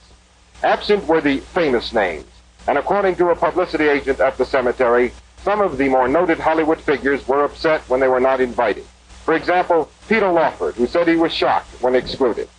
Absent 0.64 1.06
were 1.06 1.22
the 1.22 1.38
famous 1.54 1.94
names, 1.94 2.26
and 2.68 2.80
according 2.80 3.16
to 3.18 3.30
a 3.30 3.36
publicity 3.36 3.90
agent 3.90 4.20
at 4.20 4.40
the 4.40 4.46
cemetery, 4.46 5.12
some 5.44 5.62
of 5.62 5.78
the 5.78 5.88
more 5.88 6.08
noted 6.08 6.40
Hollywood 6.40 6.82
figures 6.82 7.28
were 7.28 7.44
upset 7.44 7.82
when 7.90 8.00
they 8.00 8.08
were 8.08 8.20
not 8.20 8.42
invited. 8.42 8.86
For 9.24 9.36
example, 9.36 9.88
Peter 10.08 10.32
Lawford, 10.32 10.74
who 10.74 10.88
said 10.88 11.08
he 11.08 11.16
was 11.16 11.32
shocked 11.32 11.70
when 11.84 11.94
excluded. 11.94 12.50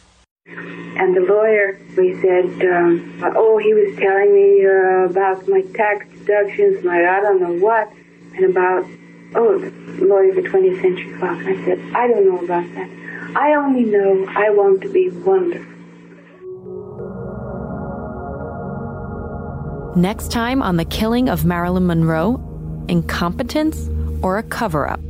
And 0.97 1.17
the 1.17 1.21
lawyer, 1.21 1.81
we 1.97 2.21
said, 2.21 2.45
um, 2.71 3.23
oh, 3.37 3.59
he 3.59 3.73
was 3.73 3.97
telling 3.97 4.35
me 4.35 4.67
uh, 4.67 5.11
about 5.11 5.49
my 5.49 5.63
tax 5.75 6.07
deductions, 6.19 6.85
my 6.85 6.99
I 6.99 7.21
don't 7.21 7.41
know 7.41 7.55
what, 7.65 7.93
and 8.35 8.45
about, 8.45 8.85
oh, 9.35 9.59
the 9.59 10.05
lawyer 10.05 10.35
for 10.35 10.43
20th 10.43 10.81
Century 10.83 11.19
Fox. 11.19 11.45
I 11.47 11.65
said, 11.65 11.79
I 11.95 12.07
don't 12.09 12.27
know 12.27 12.45
about 12.45 12.75
that. 12.75 12.91
I 13.37 13.55
only 13.55 13.85
know 13.85 14.27
I 14.29 14.51
want 14.51 14.83
to 14.83 14.89
be 14.89 15.09
wonderful. 15.11 15.67
Next 19.97 20.31
time 20.31 20.63
on 20.63 20.77
the 20.77 20.85
killing 20.85 21.29
of 21.29 21.45
Marilyn 21.45 21.87
Monroe, 21.87 22.41
incompetence 22.89 23.89
or 24.23 24.39
a 24.39 24.43
cover 24.43 24.89
up? 24.89 25.01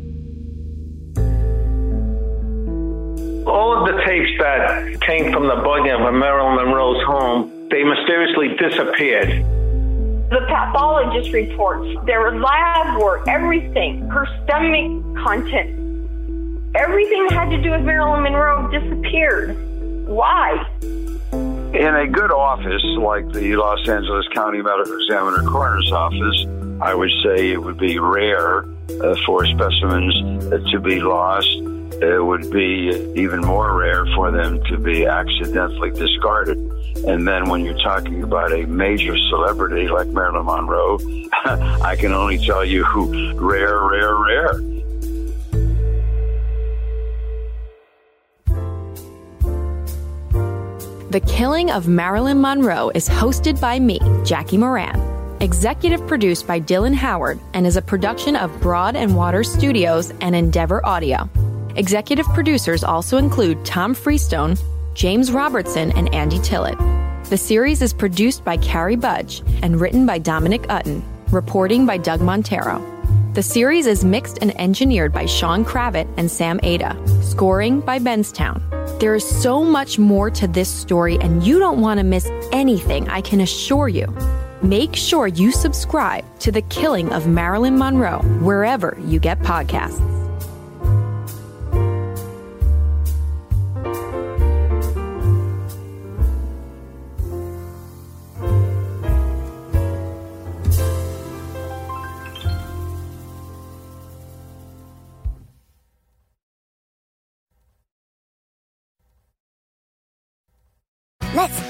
All 3.81 3.88
of 3.88 3.97
the 3.97 4.03
tapes 4.05 4.31
that 4.38 5.01
came 5.01 5.33
from 5.33 5.47
the 5.47 5.57
bugging 5.57 6.07
of 6.07 6.12
Marilyn 6.12 6.57
Monroe's 6.57 7.03
home, 7.05 7.69
they 7.71 7.83
mysteriously 7.83 8.49
disappeared. 8.59 9.29
The 10.31 10.45
pathologist 10.49 11.33
reports, 11.33 11.88
their 12.05 12.38
lab 12.38 13.01
work, 13.01 13.27
everything, 13.27 14.07
her 14.09 14.27
stomach 14.45 15.16
content, 15.25 15.71
everything 16.75 17.27
that 17.29 17.33
had 17.33 17.51
to 17.51 17.62
do 17.62 17.71
with 17.71 17.81
Marilyn 17.83 18.23
Monroe 18.23 18.71
disappeared. 18.71 19.57
Why? 20.07 20.66
In 21.33 21.95
a 21.95 22.07
good 22.07 22.33
office 22.33 22.85
like 22.99 23.33
the 23.33 23.57
Los 23.57 23.88
Angeles 23.88 24.27
County 24.35 24.61
Medical 24.61 24.95
Examiner 25.01 25.43
Coroner's 25.49 25.90
Office, 25.90 26.47
I 26.83 26.95
would 26.95 27.11
say 27.25 27.51
it 27.51 27.62
would 27.62 27.79
be 27.79 27.99
rare 27.99 28.64
uh, 29.03 29.16
for 29.25 29.47
specimens 29.47 30.53
uh, 30.53 30.59
to 30.71 30.81
be 30.81 31.01
lost 31.01 31.49
it 32.03 32.25
would 32.25 32.51
be 32.51 33.13
even 33.15 33.41
more 33.41 33.77
rare 33.77 34.07
for 34.15 34.31
them 34.31 34.63
to 34.65 34.79
be 34.79 35.07
accidentally 35.07 35.91
discarded. 35.91 36.59
And 37.07 37.27
then 37.29 37.49
when 37.49 37.65
you're 37.65 37.79
talking 37.83 38.23
about 38.23 38.53
a 38.53 38.67
major 38.67 39.17
celebrity 39.29 39.89
like 39.89 40.09
Marilyn 40.09 40.47
Monroe, 40.47 40.99
I 41.45 41.97
can 41.97 42.13
only 42.13 42.39
tell 42.39 42.65
you 42.65 42.85
who 42.85 43.35
rare, 43.39 43.79
rare, 43.87 44.17
rare. 44.17 44.81
The 51.11 51.21
Killing 51.27 51.71
of 51.73 51.89
Marilyn 51.89 52.41
Monroe 52.41 52.91
is 52.95 53.09
hosted 53.09 53.61
by 53.61 53.81
me, 53.81 53.99
Jackie 54.25 54.57
Moran. 54.57 55.11
Executive 55.43 56.07
produced 56.07 56.47
by 56.47 56.61
Dylan 56.61 56.95
Howard 56.95 57.41
and 57.53 57.67
is 57.67 57.77
a 57.77 57.83
production 57.83 58.37
of 58.37 58.61
Broad 58.61 58.95
and 58.95 59.17
Water 59.17 59.43
Studios 59.43 60.13
and 60.21 60.37
Endeavor 60.37 60.85
Audio. 60.87 61.29
Executive 61.77 62.27
producers 62.29 62.83
also 62.83 63.17
include 63.17 63.65
Tom 63.65 63.95
Freestone, 63.95 64.57
James 64.95 65.31
Robertson, 65.31 65.93
and 65.93 66.13
Andy 66.15 66.39
Tillett. 66.39 66.79
The 67.29 67.37
series 67.37 67.81
is 67.81 67.93
produced 67.93 68.45
by 68.45 68.57
Carrie 68.57 68.97
Budge 68.97 69.43
and 69.63 69.81
written 69.81 70.05
by 70.05 70.19
Dominic 70.19 70.63
Utton, 70.63 71.03
reporting 71.31 71.87
by 71.87 71.97
Doug 71.97 72.21
Montero. 72.21 72.85
The 73.35 73.43
series 73.43 73.87
is 73.87 74.05
mixed 74.05 74.39
and 74.43 74.59
engineered 74.61 75.13
by 75.13 75.27
Sean 75.27 75.65
Kravitz 75.65 76.13
and 76.17 76.29
Sam 76.29 76.59
Ada, 76.65 76.97
scoring 77.23 77.81
by 77.81 78.01
Benstown. 78.01 78.61
There 78.99 79.15
is 79.15 79.25
so 79.25 79.63
much 79.63 79.99
more 79.99 80.29
to 80.31 80.49
this 80.49 80.69
story, 80.69 81.17
and 81.21 81.45
you 81.45 81.61
don't 81.61 81.81
want 81.81 81.99
to 81.99 82.05
miss 82.05 82.29
anything, 82.51 83.09
I 83.09 83.21
can 83.21 83.41
assure 83.41 83.89
you. 83.89 84.13
Make 84.63 84.97
sure 84.97 85.29
you 85.29 85.53
subscribe 85.53 86.25
to 86.41 86.51
The 86.51 86.63
Killing 86.63 87.13
of 87.13 87.29
Marilyn 87.29 87.79
Monroe 87.79 88.19
wherever 88.43 88.99
you 89.07 89.21
get 89.21 89.39
podcasts. 89.39 90.20